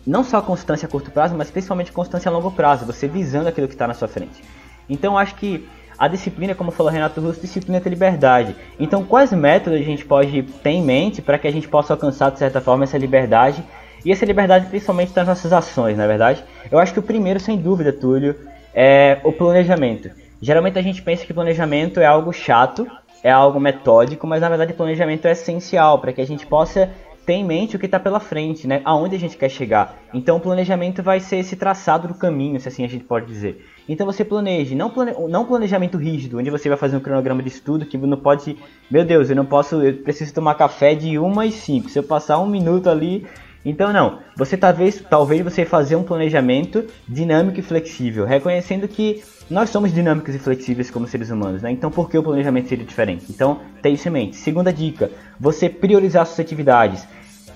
não 0.06 0.22
só 0.22 0.42
constância 0.42 0.86
a 0.86 0.90
curto 0.90 1.10
prazo, 1.10 1.34
mas 1.36 1.50
principalmente 1.50 1.92
constância 1.92 2.28
a 2.28 2.32
longo 2.32 2.50
prazo, 2.50 2.84
você 2.84 3.08
visando 3.08 3.48
aquilo 3.48 3.66
que 3.66 3.74
está 3.74 3.86
na 3.86 3.94
sua 3.94 4.08
frente. 4.08 4.42
Então, 4.88 5.16
acho 5.16 5.36
que 5.36 5.66
a 6.00 6.08
disciplina, 6.08 6.54
como 6.54 6.70
falou 6.70 6.90
Renato 6.90 7.20
Russo, 7.20 7.42
disciplina 7.42 7.78
ter 7.78 7.90
liberdade. 7.90 8.56
Então, 8.78 9.04
quais 9.04 9.30
métodos 9.34 9.78
a 9.78 9.84
gente 9.84 10.02
pode 10.02 10.42
ter 10.42 10.70
em 10.70 10.82
mente 10.82 11.20
para 11.20 11.36
que 11.36 11.46
a 11.46 11.52
gente 11.52 11.68
possa 11.68 11.92
alcançar, 11.92 12.30
de 12.30 12.38
certa 12.38 12.58
forma, 12.58 12.84
essa 12.84 12.96
liberdade? 12.96 13.62
E 14.02 14.10
essa 14.10 14.24
liberdade 14.24 14.64
principalmente 14.64 15.14
nas 15.14 15.28
nossas 15.28 15.52
ações, 15.52 15.98
na 15.98 16.04
é 16.04 16.08
verdade? 16.08 16.42
Eu 16.70 16.78
acho 16.78 16.94
que 16.94 16.98
o 16.98 17.02
primeiro, 17.02 17.38
sem 17.38 17.58
dúvida, 17.58 17.92
Túlio, 17.92 18.34
é 18.74 19.18
o 19.24 19.30
planejamento. 19.30 20.10
Geralmente 20.40 20.78
a 20.78 20.82
gente 20.82 21.02
pensa 21.02 21.26
que 21.26 21.34
planejamento 21.34 22.00
é 22.00 22.06
algo 22.06 22.32
chato, 22.32 22.86
é 23.22 23.30
algo 23.30 23.60
metódico, 23.60 24.26
mas 24.26 24.40
na 24.40 24.48
verdade 24.48 24.72
planejamento 24.72 25.28
é 25.28 25.32
essencial 25.32 25.98
para 25.98 26.14
que 26.14 26.22
a 26.22 26.26
gente 26.26 26.46
possa 26.46 26.88
ter 27.24 27.34
em 27.34 27.44
mente 27.44 27.76
o 27.76 27.78
que 27.78 27.86
está 27.86 27.98
pela 27.98 28.18
frente, 28.18 28.66
né? 28.66 28.80
Aonde 28.84 29.16
a 29.16 29.18
gente 29.18 29.36
quer 29.36 29.48
chegar. 29.48 29.98
Então 30.12 30.36
o 30.36 30.40
planejamento 30.40 31.02
vai 31.02 31.20
ser 31.20 31.36
esse 31.36 31.56
traçado 31.56 32.08
do 32.08 32.14
caminho, 32.14 32.58
se 32.60 32.68
assim 32.68 32.84
a 32.84 32.88
gente 32.88 33.04
pode 33.04 33.26
dizer. 33.26 33.64
Então 33.88 34.06
você 34.06 34.24
planeje, 34.24 34.74
não, 34.74 34.90
plane... 34.90 35.12
não 35.28 35.44
planejamento 35.44 35.98
rígido, 35.98 36.38
onde 36.38 36.50
você 36.50 36.68
vai 36.68 36.78
fazer 36.78 36.96
um 36.96 37.00
cronograma 37.00 37.42
de 37.42 37.48
estudo 37.48 37.86
que 37.86 37.98
não 37.98 38.16
pode. 38.16 38.56
Meu 38.90 39.04
Deus, 39.04 39.30
eu 39.30 39.36
não 39.36 39.46
posso. 39.46 39.82
Eu 39.82 39.94
preciso 39.98 40.34
tomar 40.34 40.54
café 40.54 40.94
de 40.94 41.18
1 41.18 41.40
às 41.40 41.54
5. 41.54 41.90
Se 41.90 41.98
eu 41.98 42.02
passar 42.02 42.38
um 42.38 42.46
minuto 42.46 42.88
ali. 42.88 43.26
Então 43.64 43.92
não. 43.92 44.20
Você 44.36 44.56
talvez, 44.56 45.04
talvez 45.08 45.42
você 45.42 45.66
fazer 45.66 45.94
um 45.94 46.02
planejamento 46.02 46.86
dinâmico 47.06 47.60
e 47.60 47.62
flexível, 47.62 48.24
reconhecendo 48.24 48.88
que 48.88 49.22
nós 49.50 49.70
somos 49.70 49.92
dinâmicos 49.92 50.34
e 50.34 50.38
flexíveis 50.38 50.90
como 50.90 51.06
seres 51.06 51.30
humanos, 51.30 51.62
né? 51.62 51.70
Então 51.70 51.90
por 51.90 52.08
que 52.08 52.16
o 52.16 52.22
planejamento 52.22 52.68
seria 52.68 52.84
diferente? 52.84 53.26
Então, 53.28 53.60
tenha 53.82 53.94
isso 53.94 54.08
em 54.08 54.12
mente. 54.12 54.36
Segunda 54.36 54.72
dica, 54.72 55.10
você 55.38 55.68
priorizar 55.68 56.24
suas 56.26 56.40
atividades. 56.40 57.06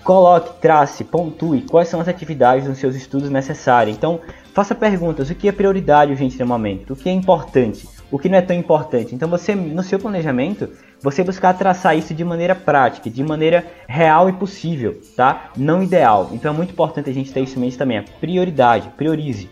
Coloque, 0.02 0.60
trace, 0.60 1.02
pontue 1.04 1.62
quais 1.62 1.88
são 1.88 2.00
as 2.00 2.08
atividades 2.08 2.68
nos 2.68 2.76
seus 2.78 2.94
estudos 2.94 3.30
necessárias. 3.30 3.96
Então, 3.96 4.20
Faça 4.54 4.72
perguntas, 4.72 5.30
o 5.30 5.34
que 5.34 5.48
é 5.48 5.52
prioridade 5.52 6.12
urgente 6.12 6.38
no 6.38 6.46
momento, 6.46 6.92
o 6.92 6.96
que 6.96 7.08
é 7.08 7.12
importante, 7.12 7.88
o 8.08 8.20
que 8.20 8.28
não 8.28 8.38
é 8.38 8.40
tão 8.40 8.54
importante. 8.54 9.12
Então 9.12 9.28
você, 9.28 9.52
no 9.52 9.82
seu 9.82 9.98
planejamento, 9.98 10.68
você 11.02 11.24
buscar 11.24 11.54
traçar 11.54 11.98
isso 11.98 12.14
de 12.14 12.22
maneira 12.22 12.54
prática, 12.54 13.10
de 13.10 13.24
maneira 13.24 13.66
real 13.88 14.28
e 14.28 14.32
possível, 14.32 15.00
tá? 15.16 15.50
Não 15.56 15.82
ideal. 15.82 16.30
Então 16.32 16.54
é 16.54 16.56
muito 16.56 16.70
importante 16.70 17.10
a 17.10 17.12
gente 17.12 17.32
ter 17.32 17.40
isso 17.40 17.58
em 17.58 17.62
mente 17.62 17.76
também, 17.76 17.98
a 17.98 18.04
prioridade, 18.20 18.90
priorize. 18.96 19.50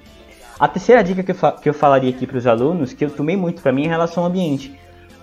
A 0.58 0.68
terceira 0.68 1.02
dica 1.02 1.22
que 1.22 1.32
eu, 1.32 1.52
que 1.52 1.68
eu 1.68 1.74
falaria 1.74 2.10
aqui 2.10 2.26
para 2.26 2.36
os 2.36 2.46
alunos, 2.46 2.92
que 2.92 3.04
eu 3.04 3.10
tomei 3.10 3.36
muito 3.36 3.62
para 3.62 3.72
mim, 3.72 3.82
é 3.82 3.86
em 3.86 3.88
relação 3.88 4.22
ao 4.22 4.28
ambiente. 4.28 4.78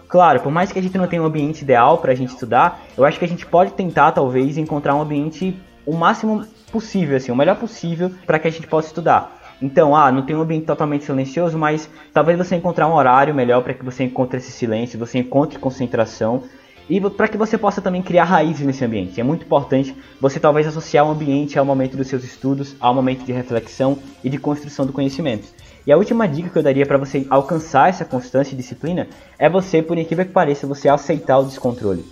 Claro, 0.08 0.40
por 0.40 0.52
mais 0.52 0.72
que 0.72 0.80
a 0.80 0.82
gente 0.82 0.98
não 0.98 1.08
tenha 1.08 1.22
um 1.22 1.26
ambiente 1.26 1.62
ideal 1.62 2.00
para 2.00 2.12
a 2.12 2.16
gente 2.16 2.30
estudar, 2.30 2.82
eu 2.98 3.06
acho 3.06 3.20
que 3.20 3.26
a 3.26 3.28
gente 3.28 3.46
pode 3.46 3.74
tentar, 3.74 4.12
talvez, 4.12 4.58
encontrar 4.58 4.96
um 4.96 5.02
ambiente 5.02 5.56
o 5.86 5.96
máximo 5.96 6.46
possível, 6.72 7.16
assim, 7.16 7.32
o 7.32 7.36
melhor 7.36 7.58
possível 7.58 8.12
para 8.26 8.40
que 8.40 8.48
a 8.48 8.52
gente 8.52 8.68
possa 8.68 8.88
estudar. 8.88 9.40
Então, 9.62 9.96
ah, 9.96 10.12
não 10.12 10.22
tem 10.24 10.36
um 10.36 10.42
ambiente 10.42 10.66
totalmente 10.66 11.04
silencioso, 11.04 11.58
mas 11.58 11.90
talvez 12.14 12.38
você 12.38 12.56
encontrar 12.56 12.88
um 12.88 12.94
horário 12.94 13.36
melhor 13.36 13.62
para 13.62 13.74
que 13.74 13.84
você 13.84 14.04
encontre 14.04 14.38
esse 14.38 14.52
silêncio, 14.52 14.98
você 14.98 15.20
encontre 15.20 15.60
concentração 15.60 16.44
e 16.90 17.00
para 17.00 17.28
que 17.28 17.38
você 17.38 17.58
possa 17.58 17.82
também 17.82 18.02
criar 18.02 18.24
raízes 18.24 18.66
nesse 18.66 18.84
ambiente. 18.84 19.22
É 19.22 19.24
muito 19.24 19.46
importante 19.46 19.96
você 20.20 20.40
talvez 20.40 20.66
associar 20.66 21.06
o 21.06 21.12
ambiente 21.12 21.60
ao 21.60 21.66
momento 21.66 21.96
dos 21.96 22.08
seus 22.08 22.24
estudos, 22.24 22.76
ao 22.80 22.96
momento 22.96 23.24
de 23.24 23.32
reflexão 23.32 24.00
e 24.24 24.30
de 24.30 24.40
construção 24.40 24.86
do 24.86 24.94
conhecimento. 24.94 25.48
E 25.86 25.92
a 25.92 25.98
última 25.98 26.28
dica 26.28 26.50
que 26.50 26.58
eu 26.58 26.64
daria 26.64 26.86
para 26.86 26.98
você 26.98 27.26
alcançar 27.30 27.90
essa 27.90 28.04
constância 28.04 28.54
e 28.54 28.58
disciplina 28.58 29.08
é 29.38 29.50
você, 29.50 29.82
por 29.82 29.98
incrível 29.98 30.26
que 30.26 30.32
pareça, 30.32 30.68
você 30.68 30.90
aceitar 30.90 31.38
o 31.38 31.46
descontrole. 31.46 32.06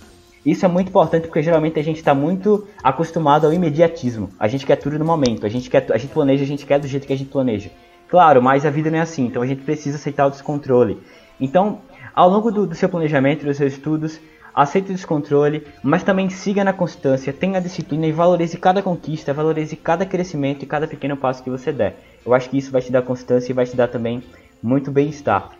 Isso 0.45 0.63
é 0.63 0.69
muito 0.69 0.89
importante 0.89 1.27
porque 1.27 1.41
geralmente 1.41 1.79
a 1.79 1.83
gente 1.83 1.97
está 1.97 2.13
muito 2.13 2.65
acostumado 2.81 3.45
ao 3.45 3.53
imediatismo. 3.53 4.29
A 4.39 4.47
gente 4.47 4.65
quer 4.65 4.77
tudo 4.77 4.97
no 4.97 5.03
momento, 5.03 5.45
a 5.45 5.49
gente 5.49 5.69
quer, 5.69 5.85
a 5.91 5.97
gente 5.97 6.13
planeja, 6.13 6.43
a 6.43 6.47
gente 6.47 6.65
quer 6.65 6.79
do 6.79 6.87
jeito 6.87 7.05
que 7.05 7.13
a 7.13 7.17
gente 7.17 7.29
planeja. 7.29 7.69
Claro, 8.07 8.41
mas 8.41 8.65
a 8.65 8.69
vida 8.69 8.89
não 8.89 8.99
é 8.99 9.01
assim, 9.01 9.25
então 9.25 9.41
a 9.41 9.45
gente 9.45 9.63
precisa 9.63 9.97
aceitar 9.97 10.27
o 10.27 10.29
descontrole. 10.29 10.99
Então, 11.39 11.81
ao 12.15 12.29
longo 12.29 12.49
do, 12.49 12.65
do 12.65 12.73
seu 12.73 12.87
planejamento, 12.87 13.45
dos 13.45 13.57
seus 13.57 13.73
estudos, 13.73 14.19
aceite 14.57 14.89
o 14.89 14.95
descontrole, 14.95 15.67
mas 15.83 16.01
também 16.01 16.31
siga 16.31 16.63
na 16.63 16.73
constância, 16.73 17.31
tenha 17.31 17.61
disciplina 17.61 18.07
e 18.07 18.11
valorize 18.11 18.57
cada 18.57 18.81
conquista, 18.81 19.31
valorize 19.31 19.75
cada 19.75 20.03
crescimento 20.03 20.63
e 20.63 20.65
cada 20.65 20.87
pequeno 20.87 21.15
passo 21.15 21.43
que 21.43 21.49
você 21.49 21.71
der. 21.71 21.95
Eu 22.25 22.33
acho 22.33 22.49
que 22.49 22.57
isso 22.57 22.71
vai 22.71 22.81
te 22.81 22.91
dar 22.91 23.03
constância 23.03 23.51
e 23.51 23.53
vai 23.53 23.67
te 23.67 23.75
dar 23.75 23.87
também 23.87 24.23
muito 24.61 24.89
bem-estar. 24.89 25.51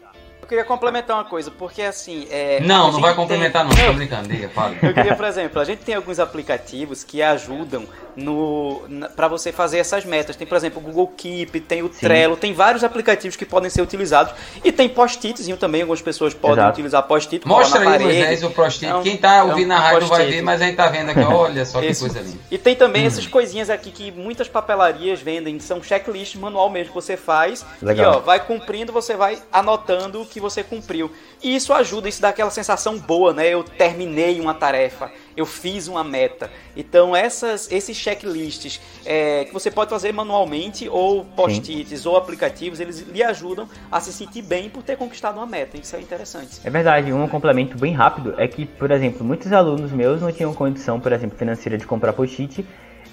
Eu 0.48 0.50
queria 0.50 0.64
complementar 0.64 1.18
uma 1.18 1.26
coisa, 1.26 1.52
porque 1.52 1.82
assim. 1.82 2.26
É, 2.32 2.62
não, 2.62 2.90
não 2.90 3.02
vai 3.02 3.14
complementar, 3.14 3.68
tem... 3.68 3.78
não, 3.78 3.92
tô 3.92 3.98
brincando, 3.98 4.30
diga, 4.30 4.48
fala. 4.48 4.76
Eu 4.82 4.94
queria, 4.94 5.14
por 5.14 5.26
exemplo, 5.26 5.60
a 5.60 5.66
gente 5.66 5.80
tem 5.80 5.94
alguns 5.94 6.20
aplicativos 6.20 7.04
que 7.04 7.22
ajudam 7.22 7.86
no 8.16 8.82
para 9.16 9.28
você 9.28 9.52
fazer 9.52 9.78
essas 9.78 10.04
metas. 10.06 10.36
Tem, 10.36 10.48
por 10.48 10.56
exemplo, 10.56 10.80
o 10.80 10.82
Google 10.82 11.08
Keep, 11.16 11.60
tem 11.62 11.84
o 11.84 11.92
Sim. 11.94 12.00
Trello, 12.00 12.36
tem 12.36 12.54
vários 12.54 12.84
aplicativos 12.84 13.36
que 13.36 13.46
podem 13.46 13.70
ser 13.70 13.82
utilizados. 13.82 14.34
E 14.64 14.72
tem 14.72 14.90
post-itzinho 14.90 15.58
também, 15.58 15.82
algumas 15.82 16.02
pessoas 16.02 16.34
podem 16.34 16.58
Exato. 16.58 16.74
utilizar 16.74 17.04
post-it. 17.04 17.48
Mostra 17.48 17.82
aí, 17.82 18.00
Moisés, 18.00 18.44
o 18.44 18.50
post-it. 18.50 18.86
É 18.86 19.02
Quem 19.02 19.18
tá 19.18 19.44
ouvindo 19.44 19.72
é 19.72 19.76
um 19.76 19.78
na 19.78 19.80
rádio 19.80 20.08
vai 20.08 20.26
ver, 20.26 20.42
mas 20.42 20.62
a 20.62 20.66
gente 20.66 20.76
tá 20.76 20.88
vendo 20.88 21.12
aqui, 21.12 21.20
olha 21.20 21.66
só 21.66 21.80
que 21.80 21.94
coisa 21.94 22.20
linda. 22.20 22.38
E 22.50 22.58
tem 22.58 22.76
também 22.76 23.04
hum. 23.04 23.08
essas 23.08 23.28
coisinhas 23.28 23.70
aqui 23.70 23.92
que 23.92 24.12
muitas 24.12 24.48
papelarias 24.48 25.22
vendem, 25.22 25.60
são 25.60 25.84
checklists 25.84 26.40
manual 26.40 26.70
mesmo 26.70 26.90
que 26.90 26.96
você 26.96 27.16
faz. 27.16 27.66
Legal. 27.82 28.14
E 28.14 28.16
ó, 28.16 28.20
vai 28.20 28.40
cumprindo, 28.40 28.92
você 28.92 29.16
vai 29.16 29.40
anotando 29.52 30.22
o 30.22 30.26
que 30.26 30.37
você 30.40 30.64
cumpriu. 30.64 31.12
E 31.44 31.56
isso 31.56 31.74
ajuda, 31.74 32.10
isso 32.10 32.22
dá 32.22 32.30
aquela 32.30 32.50
sensação 32.50 32.98
boa, 32.98 33.34
né? 33.34 33.48
Eu 33.48 33.64
terminei 33.64 34.40
uma 34.40 34.54
tarefa, 34.54 35.12
eu 35.36 35.46
fiz 35.46 35.88
uma 35.88 36.04
meta. 36.04 36.50
Então 36.76 37.16
essas, 37.16 37.72
esses 37.72 37.96
checklists 37.96 38.82
é, 39.06 39.46
que 39.46 39.54
você 39.54 39.70
pode 39.70 39.90
fazer 39.90 40.12
manualmente 40.12 40.88
ou 40.90 41.24
post-its 41.24 42.06
ou 42.06 42.18
aplicativos, 42.18 42.80
eles 42.80 43.00
lhe 43.00 43.24
ajudam 43.24 43.68
a 43.92 44.00
se 44.00 44.12
sentir 44.12 44.42
bem 44.42 44.70
por 44.70 44.84
ter 44.84 44.98
conquistado 44.98 45.38
uma 45.38 45.46
meta. 45.46 45.78
Isso 45.78 45.96
é 45.96 46.02
interessante. 46.02 46.60
É 46.64 46.70
verdade. 46.70 47.12
Um 47.14 47.28
complemento 47.28 47.78
bem 47.78 47.94
rápido 47.94 48.36
é 48.38 48.48
que, 48.48 48.66
por 48.66 48.92
exemplo, 48.92 49.24
muitos 49.24 49.52
alunos 49.52 49.92
meus 49.92 50.22
não 50.22 50.32
tinham 50.32 50.54
condição, 50.54 51.00
por 51.00 51.12
exemplo, 51.12 51.38
financeira 51.38 51.78
de 51.78 51.86
comprar 51.86 52.14
post-it 52.14 52.66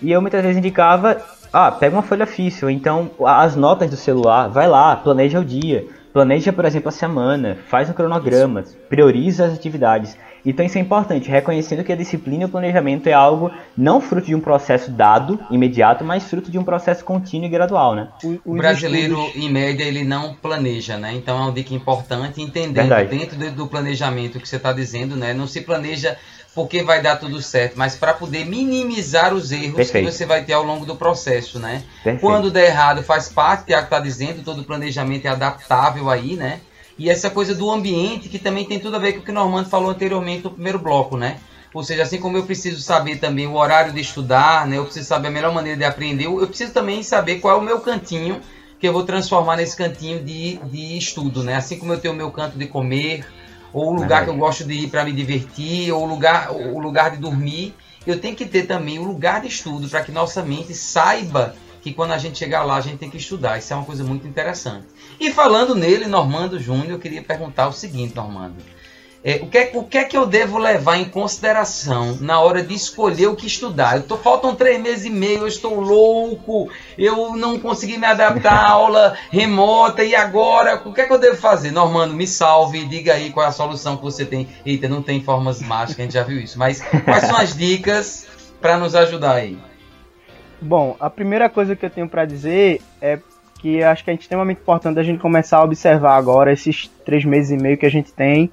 e 0.02 0.12
eu 0.12 0.20
muitas 0.20 0.42
vezes 0.42 0.58
indicava, 0.58 1.22
ah, 1.52 1.70
pega 1.70 1.96
uma 1.96 2.02
folha 2.02 2.26
física, 2.26 2.70
então 2.70 3.10
as 3.24 3.56
notas 3.56 3.88
do 3.90 3.96
celular, 3.96 4.48
vai 4.48 4.68
lá, 4.68 4.96
planeja 4.96 5.40
o 5.40 5.44
dia 5.44 5.86
Planeja, 6.14 6.52
por 6.52 6.64
exemplo, 6.64 6.90
a 6.90 6.92
semana, 6.92 7.58
faz 7.66 7.90
um 7.90 7.92
cronograma, 7.92 8.62
prioriza 8.88 9.46
as 9.46 9.52
atividades. 9.52 10.16
Então 10.46 10.64
isso 10.64 10.78
é 10.78 10.80
importante, 10.80 11.28
reconhecendo 11.28 11.82
que 11.82 11.92
a 11.92 11.96
disciplina 11.96 12.44
e 12.44 12.46
o 12.46 12.48
planejamento 12.48 13.08
é 13.08 13.12
algo 13.12 13.50
não 13.76 14.00
fruto 14.00 14.28
de 14.28 14.34
um 14.34 14.40
processo 14.40 14.92
dado, 14.92 15.40
imediato, 15.50 16.04
mas 16.04 16.22
fruto 16.22 16.52
de 16.52 16.58
um 16.58 16.62
processo 16.62 17.04
contínuo 17.04 17.46
e 17.46 17.48
gradual, 17.48 17.96
né? 17.96 18.10
O, 18.22 18.52
o 18.52 18.56
brasileiro, 18.56 19.18
em 19.34 19.50
média, 19.50 19.82
ele 19.82 20.04
não 20.04 20.34
planeja, 20.34 20.96
né? 20.96 21.14
Então 21.14 21.36
é 21.36 21.40
uma 21.40 21.52
dica 21.52 21.74
importante, 21.74 22.40
entendendo 22.40 22.88
Verdade. 22.88 23.08
dentro 23.08 23.50
do 23.50 23.66
planejamento 23.66 24.38
que 24.38 24.48
você 24.48 24.54
está 24.54 24.72
dizendo, 24.72 25.16
né? 25.16 25.34
Não 25.34 25.48
se 25.48 25.62
planeja 25.62 26.16
porque 26.54 26.82
vai 26.82 27.02
dar 27.02 27.16
tudo 27.16 27.42
certo, 27.42 27.76
mas 27.76 27.96
para 27.96 28.14
poder 28.14 28.44
minimizar 28.44 29.34
os 29.34 29.50
erros 29.50 29.74
Perfeito. 29.74 30.06
que 30.06 30.12
você 30.12 30.24
vai 30.24 30.44
ter 30.44 30.52
ao 30.52 30.62
longo 30.62 30.86
do 30.86 30.94
processo, 30.94 31.58
né? 31.58 31.82
Perfeito. 32.02 32.20
Quando 32.20 32.50
der 32.50 32.66
errado, 32.66 33.02
faz 33.02 33.28
parte, 33.28 33.66
Tiago 33.66 33.84
está 33.84 33.98
dizendo, 33.98 34.44
todo 34.44 34.62
planejamento 34.62 35.26
é 35.26 35.30
adaptável 35.30 36.08
aí, 36.08 36.36
né? 36.36 36.60
E 36.96 37.10
essa 37.10 37.28
coisa 37.28 37.54
do 37.54 37.70
ambiente, 37.70 38.28
que 38.28 38.38
também 38.38 38.64
tem 38.64 38.78
tudo 38.78 38.94
a 38.94 39.00
ver 39.00 39.14
com 39.14 39.18
o 39.18 39.22
que 39.22 39.32
o 39.32 39.34
Normando 39.34 39.68
falou 39.68 39.90
anteriormente 39.90 40.44
no 40.44 40.50
primeiro 40.52 40.78
bloco, 40.78 41.16
né? 41.16 41.38
Ou 41.72 41.82
seja, 41.82 42.04
assim 42.04 42.20
como 42.20 42.36
eu 42.36 42.44
preciso 42.44 42.80
saber 42.80 43.16
também 43.16 43.48
o 43.48 43.56
horário 43.56 43.92
de 43.92 44.00
estudar, 44.00 44.64
né? 44.64 44.78
Eu 44.78 44.84
preciso 44.84 45.08
saber 45.08 45.26
a 45.26 45.30
melhor 45.32 45.52
maneira 45.52 45.76
de 45.76 45.84
aprender, 45.84 46.26
eu 46.26 46.46
preciso 46.46 46.72
também 46.72 47.02
saber 47.02 47.40
qual 47.40 47.56
é 47.56 47.60
o 47.60 47.64
meu 47.64 47.80
cantinho 47.80 48.40
que 48.78 48.86
eu 48.86 48.92
vou 48.92 49.02
transformar 49.02 49.56
nesse 49.56 49.76
cantinho 49.76 50.22
de, 50.22 50.56
de 50.70 50.96
estudo, 50.96 51.42
né? 51.42 51.56
Assim 51.56 51.78
como 51.78 51.92
eu 51.92 51.98
tenho 51.98 52.14
o 52.14 52.16
meu 52.16 52.30
canto 52.30 52.56
de 52.56 52.66
comer, 52.66 53.24
ou 53.74 53.90
o 53.90 53.92
lugar 53.92 54.24
que 54.24 54.30
eu 54.30 54.36
gosto 54.36 54.64
de 54.64 54.72
ir 54.72 54.88
para 54.88 55.04
me 55.04 55.12
divertir, 55.12 55.92
ou 55.92 56.04
o 56.04 56.06
lugar, 56.06 56.52
o 56.52 56.78
lugar 56.78 57.10
de 57.10 57.16
dormir. 57.16 57.74
Eu 58.06 58.20
tenho 58.20 58.36
que 58.36 58.46
ter 58.46 58.66
também 58.66 59.00
o 59.00 59.02
lugar 59.02 59.40
de 59.40 59.48
estudo 59.48 59.88
para 59.88 60.04
que 60.04 60.12
nossa 60.12 60.42
mente 60.42 60.72
saiba 60.72 61.56
que 61.82 61.92
quando 61.92 62.12
a 62.12 62.18
gente 62.18 62.38
chegar 62.38 62.62
lá 62.62 62.76
a 62.76 62.80
gente 62.80 62.98
tem 62.98 63.10
que 63.10 63.16
estudar. 63.16 63.58
Isso 63.58 63.72
é 63.72 63.76
uma 63.76 63.84
coisa 63.84 64.04
muito 64.04 64.28
interessante. 64.28 64.86
E 65.18 65.32
falando 65.32 65.74
nele, 65.74 66.06
Normando 66.06 66.58
Júnior, 66.58 66.92
eu 66.92 66.98
queria 67.00 67.22
perguntar 67.22 67.66
o 67.66 67.72
seguinte, 67.72 68.14
Normando. 68.14 68.54
É, 69.26 69.36
o, 69.36 69.46
que 69.46 69.56
é, 69.56 69.70
o 69.72 69.82
que 69.82 69.96
é 69.96 70.04
que 70.04 70.18
eu 70.18 70.26
devo 70.26 70.58
levar 70.58 70.98
em 70.98 71.06
consideração 71.06 72.18
na 72.20 72.40
hora 72.40 72.62
de 72.62 72.74
escolher 72.74 73.26
o 73.28 73.34
que 73.34 73.46
estudar? 73.46 73.96
Eu 73.96 74.02
tô, 74.02 74.18
faltam 74.18 74.54
três 74.54 74.78
meses 74.78 75.06
e 75.06 75.10
meio, 75.10 75.38
eu 75.38 75.46
estou 75.46 75.80
louco, 75.80 76.68
eu 76.98 77.34
não 77.34 77.58
consegui 77.58 77.96
me 77.96 78.04
adaptar 78.04 78.52
à 78.52 78.68
aula 78.68 79.16
remota, 79.30 80.04
e 80.04 80.14
agora? 80.14 80.82
O 80.84 80.92
que 80.92 81.00
é 81.00 81.06
que 81.06 81.12
eu 81.14 81.18
devo 81.18 81.38
fazer? 81.38 81.70
Normando, 81.70 82.12
me 82.12 82.26
salve, 82.26 82.84
diga 82.84 83.14
aí 83.14 83.30
qual 83.30 83.46
é 83.46 83.48
a 83.48 83.52
solução 83.52 83.96
que 83.96 84.02
você 84.02 84.26
tem. 84.26 84.46
Eita, 84.66 84.90
não 84.90 85.02
tem 85.02 85.22
formas 85.22 85.62
mágicas, 85.62 86.00
a 86.00 86.02
gente 86.02 86.14
já 86.14 86.22
viu 86.22 86.38
isso, 86.38 86.58
mas 86.58 86.82
quais 86.82 87.24
são 87.24 87.38
as 87.38 87.56
dicas 87.56 88.26
para 88.60 88.76
nos 88.76 88.94
ajudar 88.94 89.36
aí? 89.36 89.56
Bom, 90.60 90.98
a 91.00 91.08
primeira 91.08 91.48
coisa 91.48 91.74
que 91.74 91.86
eu 91.86 91.90
tenho 91.90 92.10
para 92.10 92.26
dizer 92.26 92.82
é 93.00 93.18
que 93.58 93.82
acho 93.82 94.04
que 94.04 94.10
é 94.10 94.14
extremamente 94.14 94.60
importante 94.60 95.00
a 95.00 95.02
gente 95.02 95.18
começar 95.18 95.56
a 95.56 95.64
observar 95.64 96.16
agora 96.16 96.52
esses 96.52 96.90
três 97.06 97.24
meses 97.24 97.52
e 97.52 97.56
meio 97.56 97.78
que 97.78 97.86
a 97.86 97.90
gente 97.90 98.12
tem 98.12 98.52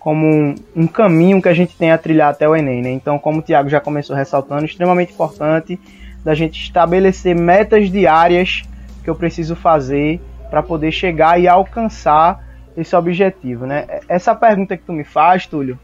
como 0.00 0.26
um, 0.26 0.54
um, 0.74 0.86
caminho 0.86 1.42
que 1.42 1.48
a 1.48 1.52
gente 1.52 1.76
tem 1.76 1.92
a 1.92 1.98
trilhar 1.98 2.30
até 2.30 2.48
o 2.48 2.56
Enem, 2.56 2.80
né? 2.80 2.90
Então, 2.90 3.18
como 3.18 3.38
o 3.38 3.42
Tiago 3.42 3.68
já 3.68 3.78
começou 3.78 4.16
ressaltando, 4.16 4.64
extremamente 4.64 5.12
importante 5.12 5.78
da 6.24 6.34
gente 6.34 6.60
estabelecer 6.60 7.36
metas 7.36 7.90
diárias 7.90 8.62
que 9.04 9.10
eu 9.10 9.14
preciso 9.14 9.54
fazer 9.54 10.18
para 10.48 10.62
poder 10.62 10.90
chegar 10.90 11.38
e 11.38 11.46
alcançar 11.46 12.42
esse 12.74 12.96
objetivo, 12.96 13.66
né? 13.66 13.86
Essa 14.08 14.34
pergunta 14.34 14.74
que 14.74 14.84
tu 14.84 14.92
me 14.92 15.04
faz, 15.04 15.46
Túlio, 15.46 15.78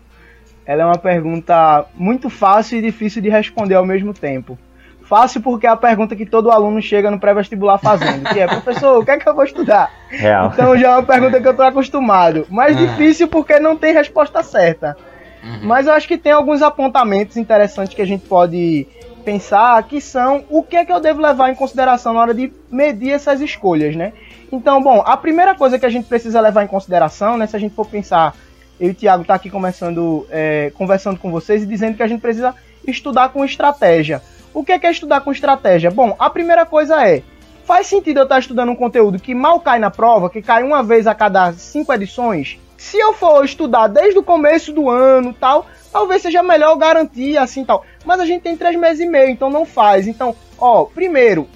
ela 0.64 0.82
é 0.82 0.86
uma 0.86 0.98
pergunta 0.98 1.84
muito 1.94 2.30
fácil 2.30 2.78
e 2.78 2.82
difícil 2.82 3.20
de 3.20 3.28
responder 3.28 3.74
ao 3.74 3.84
mesmo 3.84 4.14
tempo. 4.14 4.58
Fácil 5.06 5.40
porque 5.40 5.66
é 5.66 5.70
a 5.70 5.76
pergunta 5.76 6.16
que 6.16 6.26
todo 6.26 6.50
aluno 6.50 6.82
chega 6.82 7.10
no 7.10 7.20
pré-vestibular 7.20 7.78
fazendo, 7.78 8.28
que 8.28 8.40
é, 8.40 8.46
professor, 8.46 8.98
o 8.98 9.04
que 9.04 9.12
é 9.12 9.18
que 9.18 9.28
eu 9.28 9.34
vou 9.34 9.44
estudar? 9.44 9.90
Real. 10.08 10.50
Então 10.52 10.76
já 10.76 10.88
é 10.88 10.96
uma 10.96 11.02
pergunta 11.04 11.40
que 11.40 11.46
eu 11.46 11.54
tô 11.54 11.62
acostumado. 11.62 12.46
Mas 12.50 12.76
uhum. 12.76 12.86
difícil 12.86 13.28
porque 13.28 13.60
não 13.60 13.76
tem 13.76 13.94
resposta 13.94 14.42
certa. 14.42 14.96
Uhum. 15.44 15.60
Mas 15.62 15.86
eu 15.86 15.92
acho 15.92 16.08
que 16.08 16.18
tem 16.18 16.32
alguns 16.32 16.60
apontamentos 16.60 17.36
interessantes 17.36 17.94
que 17.94 18.02
a 18.02 18.06
gente 18.06 18.26
pode 18.26 18.86
pensar, 19.24 19.80
que 19.84 20.00
são 20.00 20.44
o 20.50 20.62
que 20.62 20.76
é 20.76 20.84
que 20.84 20.92
eu 20.92 21.00
devo 21.00 21.20
levar 21.20 21.50
em 21.50 21.54
consideração 21.54 22.12
na 22.12 22.20
hora 22.20 22.34
de 22.34 22.52
medir 22.70 23.10
essas 23.10 23.40
escolhas, 23.40 23.94
né? 23.94 24.12
Então, 24.50 24.82
bom, 24.82 25.02
a 25.04 25.16
primeira 25.16 25.54
coisa 25.54 25.78
que 25.78 25.86
a 25.86 25.88
gente 25.88 26.06
precisa 26.06 26.40
levar 26.40 26.64
em 26.64 26.68
consideração, 26.68 27.36
né, 27.36 27.46
se 27.46 27.56
a 27.56 27.58
gente 27.58 27.74
for 27.74 27.86
pensar, 27.86 28.34
eu 28.78 28.88
e 28.88 28.90
o 28.92 28.94
Thiago 28.94 29.24
tá 29.24 29.34
aqui 29.34 29.50
começando, 29.50 30.26
é, 30.30 30.70
conversando 30.76 31.18
com 31.18 31.30
vocês 31.30 31.62
e 31.62 31.66
dizendo 31.66 31.96
que 31.96 32.02
a 32.02 32.06
gente 32.06 32.20
precisa 32.20 32.54
estudar 32.86 33.30
com 33.30 33.44
estratégia. 33.44 34.22
O 34.56 34.64
que 34.64 34.72
é, 34.72 34.78
que 34.78 34.86
é 34.86 34.90
estudar 34.90 35.20
com 35.20 35.30
estratégia? 35.30 35.90
Bom, 35.90 36.16
a 36.18 36.30
primeira 36.30 36.64
coisa 36.64 37.06
é, 37.06 37.22
faz 37.66 37.88
sentido 37.88 38.20
eu 38.20 38.22
estar 38.22 38.38
estudando 38.38 38.70
um 38.70 38.74
conteúdo 38.74 39.18
que 39.18 39.34
mal 39.34 39.60
cai 39.60 39.78
na 39.78 39.90
prova, 39.90 40.30
que 40.30 40.40
cai 40.40 40.62
uma 40.62 40.82
vez 40.82 41.06
a 41.06 41.14
cada 41.14 41.52
cinco 41.52 41.92
edições? 41.92 42.58
Se 42.78 42.96
eu 42.96 43.12
for 43.12 43.44
estudar 43.44 43.86
desde 43.86 44.18
o 44.18 44.22
começo 44.22 44.72
do 44.72 44.88
ano 44.88 45.34
tal, 45.38 45.66
talvez 45.92 46.22
seja 46.22 46.42
melhor 46.42 46.74
garantir 46.76 47.36
assim 47.36 47.66
tal. 47.66 47.84
Mas 48.02 48.18
a 48.18 48.24
gente 48.24 48.44
tem 48.44 48.56
três 48.56 48.74
meses 48.76 49.04
e 49.04 49.06
meio, 49.06 49.28
então 49.28 49.50
não 49.50 49.66
faz. 49.66 50.06
Então, 50.06 50.34
ó, 50.58 50.84
primeiro, 50.86 51.46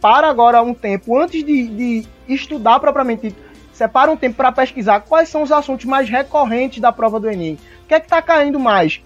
para 0.00 0.28
agora 0.28 0.62
um 0.62 0.74
tempo 0.74 1.18
antes 1.18 1.42
de, 1.44 1.66
de 1.66 2.06
estudar 2.28 2.78
propriamente 2.78 3.34
separa 3.72 4.12
um 4.12 4.16
tempo 4.16 4.36
para 4.36 4.52
pesquisar 4.52 5.00
quais 5.00 5.28
são 5.28 5.42
os 5.42 5.50
assuntos 5.50 5.86
mais 5.86 6.08
recorrentes 6.08 6.80
da 6.80 6.92
prova 6.92 7.18
do 7.18 7.28
Enem. 7.28 7.58
O 7.82 7.88
que 7.88 7.94
é 7.94 7.98
que 7.98 8.06
está 8.06 8.22
caindo 8.22 8.60
mais? 8.60 9.02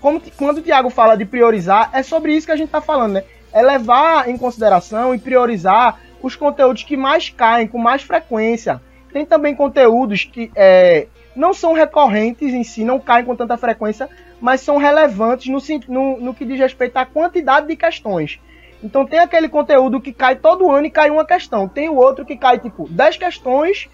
Como, 0.00 0.20
quando 0.36 0.58
o 0.58 0.62
Tiago 0.62 0.90
fala 0.90 1.16
de 1.16 1.24
priorizar, 1.24 1.90
é 1.92 2.02
sobre 2.02 2.34
isso 2.34 2.46
que 2.46 2.52
a 2.52 2.56
gente 2.56 2.68
está 2.68 2.80
falando, 2.80 3.14
né? 3.14 3.24
É 3.52 3.62
levar 3.62 4.28
em 4.28 4.36
consideração 4.36 5.14
e 5.14 5.18
priorizar 5.18 6.00
os 6.22 6.36
conteúdos 6.36 6.82
que 6.82 6.96
mais 6.96 7.28
caem 7.28 7.66
com 7.66 7.78
mais 7.78 8.02
frequência. 8.02 8.80
Tem 9.12 9.26
também 9.26 9.54
conteúdos 9.54 10.24
que 10.24 10.50
é, 10.54 11.08
não 11.34 11.52
são 11.52 11.72
recorrentes 11.72 12.52
em 12.52 12.62
si, 12.62 12.84
não 12.84 13.00
caem 13.00 13.24
com 13.24 13.34
tanta 13.34 13.56
frequência, 13.56 14.08
mas 14.40 14.60
são 14.60 14.76
relevantes 14.76 15.48
no, 15.48 15.58
no, 15.88 16.20
no 16.20 16.34
que 16.34 16.44
diz 16.44 16.58
respeito 16.58 16.96
à 16.96 17.04
quantidade 17.04 17.66
de 17.66 17.76
questões. 17.76 18.40
Então 18.82 19.04
tem 19.06 19.18
aquele 19.18 19.48
conteúdo 19.48 20.00
que 20.00 20.12
cai 20.12 20.36
todo 20.36 20.70
ano 20.70 20.86
e 20.86 20.90
cai 20.90 21.10
uma 21.10 21.24
questão. 21.24 21.68
Tem 21.68 21.88
o 21.88 21.96
outro 21.96 22.24
que 22.24 22.36
cai, 22.36 22.58
tipo, 22.58 22.88
10 22.88 23.16
questões, 23.18 23.88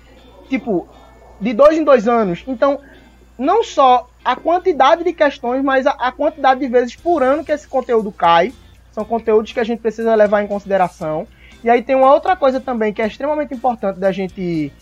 tipo, 0.48 0.88
de 1.40 1.52
dois 1.52 1.76
em 1.76 1.84
dois 1.84 2.06
anos. 2.06 2.44
Então, 2.46 2.78
não 3.38 3.64
só 3.64 4.08
a 4.26 4.34
quantidade 4.34 5.04
de 5.04 5.12
questões, 5.12 5.62
mas 5.62 5.86
a, 5.86 5.92
a, 5.92 6.10
quantidade 6.10 6.58
de 6.58 6.66
vezes 6.66 6.96
por 6.96 7.22
ano 7.22 7.44
que 7.44 7.52
esse 7.52 7.68
conteúdo 7.68 8.10
cai. 8.10 8.52
São 8.90 9.04
conteúdos 9.04 9.52
que 9.52 9.60
a 9.60 9.64
gente 9.64 9.78
precisa 9.78 10.16
levar 10.16 10.42
em 10.42 10.48
consideração. 10.48 11.28
E 11.62 11.70
aí 11.70 11.80
tem 11.80 11.94
uma 11.94 12.12
outra 12.12 12.34
coisa 12.34 12.58
também 12.58 12.92
que 12.92 13.00
é 13.00 13.06
extremamente 13.06 13.54
importante 13.54 14.00
da 14.00 14.10
gente 14.10 14.72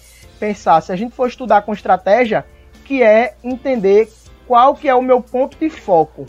pensar, 0.41 0.81
se 0.81 0.91
a 0.93 0.97
gente 0.97 1.15
for 1.15 1.29
estudar 1.29 1.61
com 1.61 1.75
estratégia, 1.75 2.47
que 2.87 3.03
é 3.03 3.35
entender 3.45 4.11
qual 4.47 4.75
que 4.75 4.89
é 4.89 4.95
o 4.95 5.03
meu 5.03 5.21
ponto 5.21 5.59
de 5.59 5.69
foco. 5.69 6.25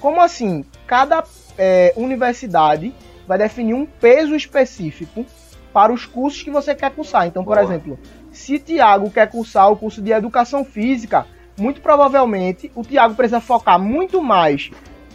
Como 0.00 0.22
assim? 0.22 0.64
Cada 0.86 1.22
é, 1.58 1.92
universidade 1.96 2.94
vai 3.28 3.36
definir 3.36 3.74
um 3.74 3.84
peso 3.84 4.34
específico 4.34 5.26
para 5.70 5.92
os 5.92 6.06
cursos 6.06 6.42
que 6.42 6.50
você 6.50 6.74
quer 6.74 6.90
cursar. 6.92 7.26
Então, 7.26 7.44
por 7.44 7.56
Boa. 7.56 7.62
exemplo, 7.62 7.98
se 8.32 8.58
Tiago 8.58 9.10
quer 9.10 9.28
cursar 9.28 9.70
o 9.70 9.76
curso 9.76 10.00
de 10.00 10.12
Educação 10.12 10.64
Física, 10.64 11.26
muito 11.56 11.80
provavelmente 11.80 12.70
o 12.74 12.82
Tiago 12.82 13.14
precisa 13.14 13.40
focar 13.40 13.78
muito 13.78 14.22
mais 14.22 14.70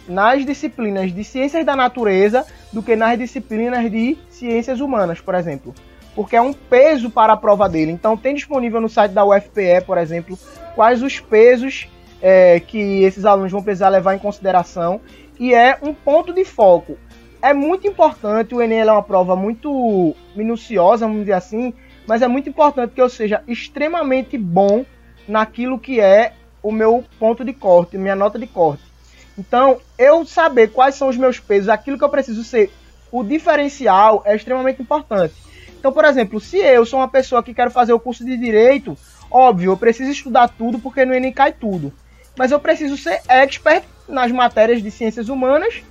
nas 0.08 0.44
disciplinas 0.44 1.12
de 1.12 1.22
Ciências 1.22 1.64
da 1.64 1.76
Natureza 1.76 2.46
do 2.72 2.82
que 2.82 2.96
nas 2.96 3.18
disciplinas 3.18 3.90
de 3.90 4.16
Ciências 4.28 4.80
Humanas, 4.80 5.20
por 5.20 5.34
exemplo. 5.34 5.74
Porque 6.14 6.34
é 6.34 6.42
um 6.42 6.52
peso 6.52 7.10
para 7.10 7.34
a 7.34 7.36
prova 7.36 7.68
dele. 7.68 7.92
Então, 7.92 8.16
tem 8.16 8.34
disponível 8.34 8.80
no 8.80 8.88
site 8.88 9.12
da 9.12 9.24
UFPE, 9.24 9.84
por 9.86 9.96
exemplo, 9.96 10.36
quais 10.74 11.02
os 11.02 11.20
pesos 11.20 11.88
é, 12.20 12.60
que 12.60 13.02
esses 13.04 13.24
alunos 13.24 13.52
vão 13.52 13.62
precisar 13.62 13.88
levar 13.88 14.14
em 14.14 14.18
consideração 14.18 15.00
e 15.38 15.54
é 15.54 15.78
um 15.80 15.94
ponto 15.94 16.32
de 16.32 16.44
foco. 16.44 16.98
É 17.40 17.54
muito 17.54 17.86
importante, 17.86 18.54
o 18.54 18.60
Enem 18.60 18.80
é 18.80 18.92
uma 18.92 19.02
prova 19.02 19.34
muito 19.34 20.14
minuciosa, 20.36 21.06
vamos 21.06 21.22
dizer 21.22 21.32
assim, 21.32 21.72
mas 22.06 22.20
é 22.20 22.28
muito 22.28 22.50
importante 22.50 22.92
que 22.92 23.00
eu 23.00 23.08
seja 23.08 23.42
extremamente 23.48 24.36
bom 24.36 24.84
naquilo 25.30 25.78
que 25.78 26.00
é 26.00 26.34
o 26.62 26.70
meu 26.70 27.04
ponto 27.18 27.44
de 27.44 27.52
corte, 27.52 27.96
minha 27.96 28.14
nota 28.14 28.38
de 28.38 28.46
corte. 28.46 28.82
Então, 29.38 29.78
eu 29.98 30.26
saber 30.26 30.68
quais 30.68 30.94
são 30.94 31.08
os 31.08 31.16
meus 31.16 31.40
pesos, 31.40 31.68
aquilo 31.68 31.96
que 31.96 32.04
eu 32.04 32.10
preciso 32.10 32.44
ser 32.44 32.70
o 33.10 33.24
diferencial 33.24 34.22
é 34.26 34.36
extremamente 34.36 34.82
importante. 34.82 35.34
Então, 35.78 35.92
por 35.92 36.04
exemplo, 36.04 36.38
se 36.38 36.58
eu 36.58 36.84
sou 36.84 37.00
uma 37.00 37.08
pessoa 37.08 37.42
que 37.42 37.54
quero 37.54 37.70
fazer 37.70 37.92
o 37.92 38.00
curso 38.00 38.24
de 38.24 38.36
direito, 38.36 38.96
óbvio, 39.30 39.72
eu 39.72 39.76
preciso 39.76 40.10
estudar 40.10 40.48
tudo 40.48 40.78
porque 40.78 41.04
no 41.06 41.14
Enem 41.14 41.32
cai 41.32 41.52
tudo 41.52 41.92
mas 42.40 42.52
eu 42.52 42.58
preciso 42.58 42.96
ser 42.96 43.20
expert 43.28 43.84
nas 44.08 44.32
matérias 44.32 44.82
de 44.82 44.90
ciências 44.90 45.28
humanas, 45.28 45.82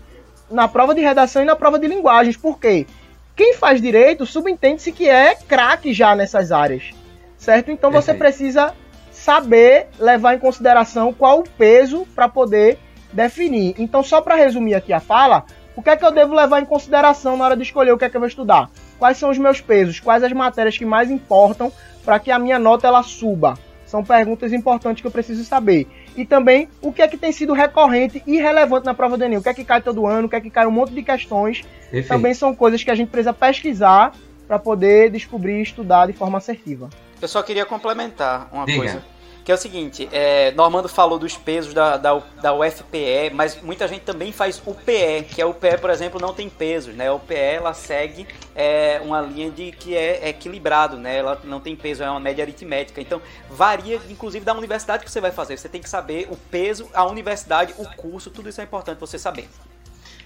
na 0.50 0.68
prova 0.68 0.96
de 0.96 1.02
redação 1.02 1.44
e 1.44 1.46
na 1.46 1.56
prova 1.56 1.78
de 1.78 1.88
linguagens. 1.88 2.36
Por 2.36 2.60
quê? 2.60 2.88
Quem 3.36 3.54
faz 3.54 3.80
direito 3.80 4.26
subentende-se 4.26 4.92
que 4.92 5.08
é 5.08 5.36
craque 5.36 5.94
já 5.94 6.16
nessas 6.16 6.52
áreas, 6.52 6.92
certo? 7.38 7.70
Então 7.70 7.92
você 7.92 8.16
precisa 8.16 8.74
saber 9.20 9.88
levar 10.00 10.34
em 10.34 10.40
consideração 10.40 11.14
qual 11.14 11.40
o 11.40 11.50
peso 11.50 12.08
para 12.16 12.30
poder 12.30 12.80
definir. 13.12 13.76
Então, 13.78 14.02
só 14.02 14.22
para 14.22 14.36
resumir 14.36 14.76
aqui 14.76 14.94
a 14.94 15.00
fala, 15.00 15.44
o 15.76 15.82
que 15.82 15.90
é 15.90 15.98
que 15.98 16.06
eu 16.06 16.12
devo 16.12 16.34
levar 16.34 16.62
em 16.62 16.66
consideração 16.66 17.36
na 17.36 17.46
hora 17.46 17.58
de 17.58 17.64
escolher 17.64 17.92
o 17.92 17.98
que 17.98 18.06
é 18.06 18.10
que 18.10 18.16
eu 18.16 18.22
vou 18.22 18.28
estudar? 18.28 18.70
Quais 18.98 19.18
são 19.18 19.30
os 19.30 19.38
meus 19.38 19.60
pesos? 19.60 20.00
Quais 20.00 20.24
as 20.24 20.32
matérias 20.32 20.78
que 20.78 20.86
mais 20.86 21.12
importam 21.12 21.72
para 22.06 22.18
que 22.18 22.32
a 22.32 22.40
minha 22.40 22.58
nota 22.58 22.88
ela 22.88 23.04
suba? 23.04 23.58
São 23.86 24.04
perguntas 24.04 24.54
importantes 24.54 25.02
que 25.02 25.08
eu 25.08 25.12
preciso 25.12 25.44
saber 25.44 25.88
e 26.16 26.26
também 26.26 26.70
o 26.82 26.94
que 26.94 27.02
é 27.02 27.08
que 27.08 27.18
tem 27.18 27.32
sido 27.32 27.54
recorrente 27.54 28.22
e 28.26 28.38
relevante 28.38 28.86
na 28.86 28.94
prova 28.94 29.18
do 29.18 29.24
Enem. 29.24 29.40
O 29.40 29.42
que 29.42 29.50
é 29.50 29.54
que 29.54 29.66
cai 29.66 29.82
todo 29.82 30.06
ano, 30.06 30.28
o 30.28 30.30
que 30.30 30.36
é 30.36 30.42
que 30.42 30.50
cai 30.50 30.66
um 30.68 30.72
monte 30.72 30.94
de 30.94 31.02
questões. 31.02 31.64
Perfeito. 31.84 32.08
Também 32.08 32.34
são 32.34 32.54
coisas 32.56 32.84
que 32.84 32.92
a 32.92 32.96
gente 32.96 33.10
precisa 33.10 33.34
pesquisar 33.34 34.14
para 34.48 34.60
poder 34.60 35.10
descobrir 35.10 35.60
e 35.60 35.62
estudar 35.62 36.08
de 36.08 36.14
forma 36.14 36.38
assertiva. 36.38 36.90
Eu 37.22 37.28
só 37.28 37.42
queria 37.42 37.66
complementar 37.66 38.50
uma 38.52 38.66
Diga. 38.66 38.78
coisa. 38.78 39.04
Que 39.44 39.52
é 39.52 39.56
o 39.56 39.58
seguinte, 39.58 40.08
é, 40.12 40.52
Normando 40.52 40.88
falou 40.88 41.18
dos 41.18 41.36
pesos 41.36 41.74
da, 41.74 41.98
da, 41.98 42.22
da 42.40 42.54
UFPE, 42.54 43.32
mas 43.34 43.60
muita 43.62 43.88
gente 43.88 44.02
também 44.02 44.32
faz 44.32 44.62
o 44.64 44.76
PE, 44.76 45.24
que 45.28 45.42
é 45.42 45.46
o 45.46 45.56
PE, 45.56 45.80
por 45.80 45.90
exemplo, 45.90 46.22
não 46.22 46.36
tem 46.36 46.48
pesos, 46.48 46.94
né? 46.94 47.10
O 47.10 47.18
PE, 47.18 47.34
ela 47.34 47.74
segue 47.74 48.28
é, 48.54 49.02
uma 49.04 49.22
linha 49.22 49.50
de 49.50 49.72
que 49.72 49.96
é, 49.96 50.26
é 50.26 50.30
equilibrado, 50.30 50.98
né? 50.98 51.18
Ela 51.18 51.42
não 51.46 51.60
tem 51.60 51.76
peso, 51.76 52.04
é 52.04 52.12
uma 52.12 52.20
média 52.20 52.44
aritmética. 52.44 53.02
Então, 53.02 53.20
varia, 53.50 54.00
inclusive, 54.08 54.46
da 54.46 54.54
universidade 54.54 55.04
que 55.04 55.12
você 55.12 55.20
vai 55.22 55.32
fazer. 55.32 55.58
Você 55.58 55.70
tem 55.70 55.82
que 55.82 55.90
saber 55.90 56.28
o 56.30 56.36
peso, 56.36 56.88
a 56.94 57.06
universidade, 57.06 57.74
o 57.78 57.86
curso, 57.96 58.30
tudo 58.30 58.50
isso 58.50 58.62
é 58.62 58.66
importante 58.66 59.00
você 59.00 59.18
saber. 59.18 59.50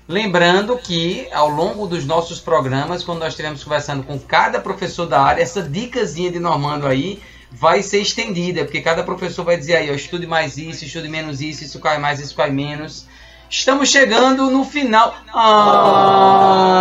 Lembrando 0.07 0.77
que 0.77 1.27
ao 1.31 1.47
longo 1.47 1.87
dos 1.87 2.05
nossos 2.05 2.39
programas, 2.39 3.03
quando 3.03 3.19
nós 3.19 3.29
estivermos 3.29 3.63
conversando 3.63 4.03
com 4.03 4.19
cada 4.19 4.59
professor 4.59 5.05
da 5.05 5.21
área, 5.21 5.41
essa 5.41 5.61
dicasinha 5.61 6.29
de 6.29 6.39
Normando 6.39 6.85
aí 6.85 7.21
vai 7.49 7.81
ser 7.81 7.99
estendida, 8.01 8.65
porque 8.65 8.81
cada 8.81 9.03
professor 9.03 9.45
vai 9.45 9.55
dizer 9.55 9.77
aí, 9.77 9.89
ó, 9.89 9.93
estude 9.93 10.27
mais 10.27 10.57
isso, 10.57 10.83
estude 10.83 11.07
menos 11.07 11.39
isso, 11.39 11.63
isso 11.63 11.79
cai 11.79 11.99
mais, 11.99 12.19
isso 12.19 12.35
cai 12.35 12.49
menos. 12.49 13.07
Estamos 13.49 13.89
chegando 13.89 14.49
no 14.49 14.65
final. 14.65 15.15
Ah, 15.31 16.73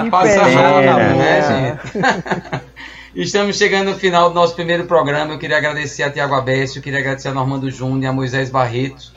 ah 0.00 0.10
passa 0.10 0.42
rápido, 0.42 1.16
né, 1.16 1.78
gente? 1.82 2.62
Estamos 3.14 3.58
chegando 3.58 3.90
no 3.90 3.98
final 3.98 4.30
do 4.30 4.34
nosso 4.34 4.54
primeiro 4.54 4.86
programa. 4.86 5.34
Eu 5.34 5.38
queria 5.38 5.58
agradecer 5.58 6.02
a 6.02 6.10
Tiago 6.10 6.34
Abécio, 6.34 6.78
eu 6.78 6.82
queria 6.82 7.00
agradecer 7.00 7.28
a 7.28 7.34
Normando 7.34 7.70
Júnior, 7.70 8.10
a 8.10 8.12
Moisés 8.14 8.48
Barreto, 8.48 9.12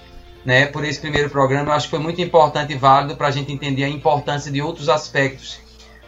né, 0.45 0.65
por 0.65 0.83
esse 0.83 0.99
primeiro 0.99 1.29
programa. 1.29 1.69
Eu 1.69 1.73
acho 1.73 1.87
que 1.87 1.91
foi 1.91 1.99
muito 1.99 2.21
importante 2.21 2.73
e 2.73 2.77
válido 2.77 3.15
para 3.15 3.27
a 3.27 3.31
gente 3.31 3.51
entender 3.51 3.83
a 3.83 3.89
importância 3.89 4.51
de 4.51 4.61
outros 4.61 4.89
aspectos 4.89 5.59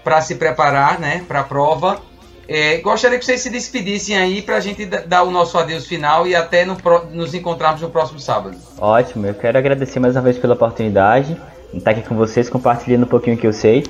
para 0.04 0.22
se 0.22 0.36
preparar, 0.36 1.00
né, 1.00 1.24
para 1.28 1.42
a 1.42 1.44
prova 1.44 2.02
é, 2.48 2.78
gostaria 2.78 3.18
que 3.18 3.26
vocês 3.26 3.42
se 3.42 3.50
despedissem 3.50 4.16
aí 4.16 4.42
para 4.42 4.58
a 4.58 4.60
gente 4.60 4.86
dar 4.86 5.24
o 5.24 5.32
nosso 5.32 5.58
adeus 5.58 5.88
final 5.88 6.28
e 6.28 6.36
até 6.36 6.64
no, 6.64 6.78
nos 7.12 7.34
encontrarmos 7.34 7.82
no 7.82 7.90
próximo 7.90 8.20
sábado. 8.20 8.56
Ótimo, 8.80 9.26
eu 9.26 9.34
quero 9.34 9.58
agradecer 9.58 10.00
mais 10.00 10.16
uma 10.16 10.22
vez 10.22 10.38
pela 10.38 10.54
oportunidade 10.54 11.36
de 11.72 11.80
estar 11.80 11.92
aqui 11.92 12.04
com 12.04 12.16
vocês, 12.16 12.48
compartilhando 12.50 13.04
um 13.04 13.08
pouquinho 13.08 13.36
que 13.36 13.48
eu 13.48 13.54
sei. 13.54 13.84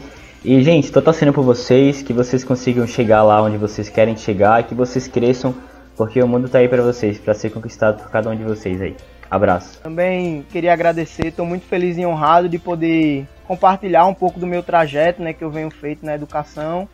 E, 0.43 0.63
gente, 0.63 0.85
estou 0.85 1.01
torcendo 1.01 1.33
por 1.33 1.43
vocês, 1.43 2.01
que 2.01 2.13
vocês 2.13 2.43
consigam 2.43 2.87
chegar 2.87 3.23
lá 3.23 3.41
onde 3.41 3.57
vocês 3.57 3.89
querem 3.89 4.15
chegar, 4.15 4.63
que 4.63 4.73
vocês 4.73 5.07
cresçam, 5.07 5.53
porque 5.97 6.21
o 6.21 6.27
mundo 6.27 6.45
está 6.45 6.59
aí 6.59 6.69
para 6.69 6.81
vocês, 6.81 7.17
para 7.17 7.33
ser 7.33 7.49
conquistado 7.49 8.01
por 8.01 8.09
cada 8.09 8.29
um 8.29 8.35
de 8.35 8.43
vocês 8.43 8.81
aí. 8.81 8.95
Abraço. 9.29 9.79
Também 9.81 10.45
queria 10.51 10.73
agradecer, 10.73 11.27
estou 11.27 11.45
muito 11.45 11.65
feliz 11.65 11.97
e 11.97 12.05
honrado 12.05 12.47
de 12.47 12.59
poder 12.59 13.27
compartilhar 13.47 14.05
um 14.05 14.13
pouco 14.13 14.39
do 14.39 14.47
meu 14.47 14.63
trajeto, 14.63 15.21
né, 15.21 15.33
que 15.33 15.43
eu 15.43 15.49
venho 15.49 15.69
feito 15.69 16.05
na 16.05 16.15
educação 16.15 16.87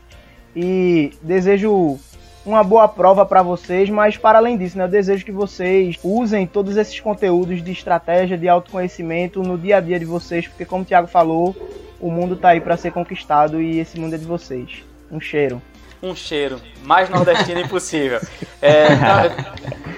e 0.56 1.12
desejo 1.22 1.98
uma 2.46 2.64
boa 2.64 2.88
prova 2.88 3.26
para 3.26 3.44
vocês, 3.44 3.90
mas 3.90 4.18
para 4.18 4.40
além 4.40 4.58
disso, 4.58 4.78
né, 4.78 4.86
eu 4.86 4.90
desejo 4.90 5.24
que 5.24 5.32
vocês 5.32 5.98
usem 6.04 6.48
todos 6.48 6.76
esses 6.78 7.00
conteúdos 7.00 7.64
de 7.64 7.72
estratégia, 7.72 8.38
de 8.38 8.50
autoconhecimento 8.50 9.44
no 9.44 9.58
dia 9.58 9.78
a 9.78 9.82
dia 9.82 10.00
de 10.00 10.06
vocês, 10.06 10.48
porque 10.48 10.66
como 10.66 10.84
o 10.84 10.86
Thiago 10.86 11.08
falou, 11.08 11.56
o 12.00 12.10
mundo 12.10 12.36
tá 12.36 12.50
aí 12.50 12.60
para 12.60 12.78
ser 12.78 12.92
conquistado 12.92 13.62
e 13.62 13.80
esse 13.80 14.00
mundo 14.00 14.16
é 14.16 14.18
de 14.18 14.26
vocês. 14.26 14.84
Um 15.12 15.20
cheiro 15.20 15.62
um 16.02 16.16
cheiro 16.16 16.60
mais 16.84 17.10
nordestino 17.10 17.60
impossível. 17.62 18.20
É, 18.62 18.90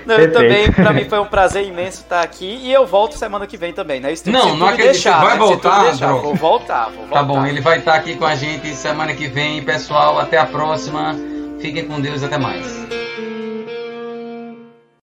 não, 0.06 0.16
eu 0.16 0.32
também, 0.34 0.72
para 0.72 0.92
mim 0.92 1.06
foi 1.06 1.20
um 1.20 1.26
prazer 1.26 1.66
imenso 1.66 2.02
estar 2.02 2.22
aqui 2.22 2.60
e 2.62 2.72
eu 2.72 2.86
volto 2.86 3.18
semana 3.18 3.48
que 3.48 3.58
vem 3.58 3.74
também, 3.74 4.00
né? 4.00 4.12
Isso 4.12 4.30
não, 4.30 4.56
não 4.56 4.68
acredito. 4.68 4.94
Deixar, 4.94 5.22
vai 5.22 5.34
né? 5.34 5.40
voltar, 5.40 5.84
deixar, 5.84 6.12
vou 6.14 6.36
voltar, 6.36 6.86
vou 6.86 7.06
voltar. 7.06 7.16
Tá 7.16 7.24
bom, 7.24 7.46
ele 7.46 7.62
vai 7.62 7.80
estar 7.80 7.96
aqui 7.96 8.16
com 8.16 8.26
a 8.26 8.36
gente 8.36 8.76
semana 8.76 9.14
que 9.14 9.28
vem, 9.28 9.64
pessoal. 9.64 10.20
Até 10.20 10.38
a 10.38 10.46
próxima. 10.46 11.16
Fiquem 11.60 11.86
com 11.86 12.02
Deus, 12.02 12.22
até 12.24 12.38
mais. 12.38 12.66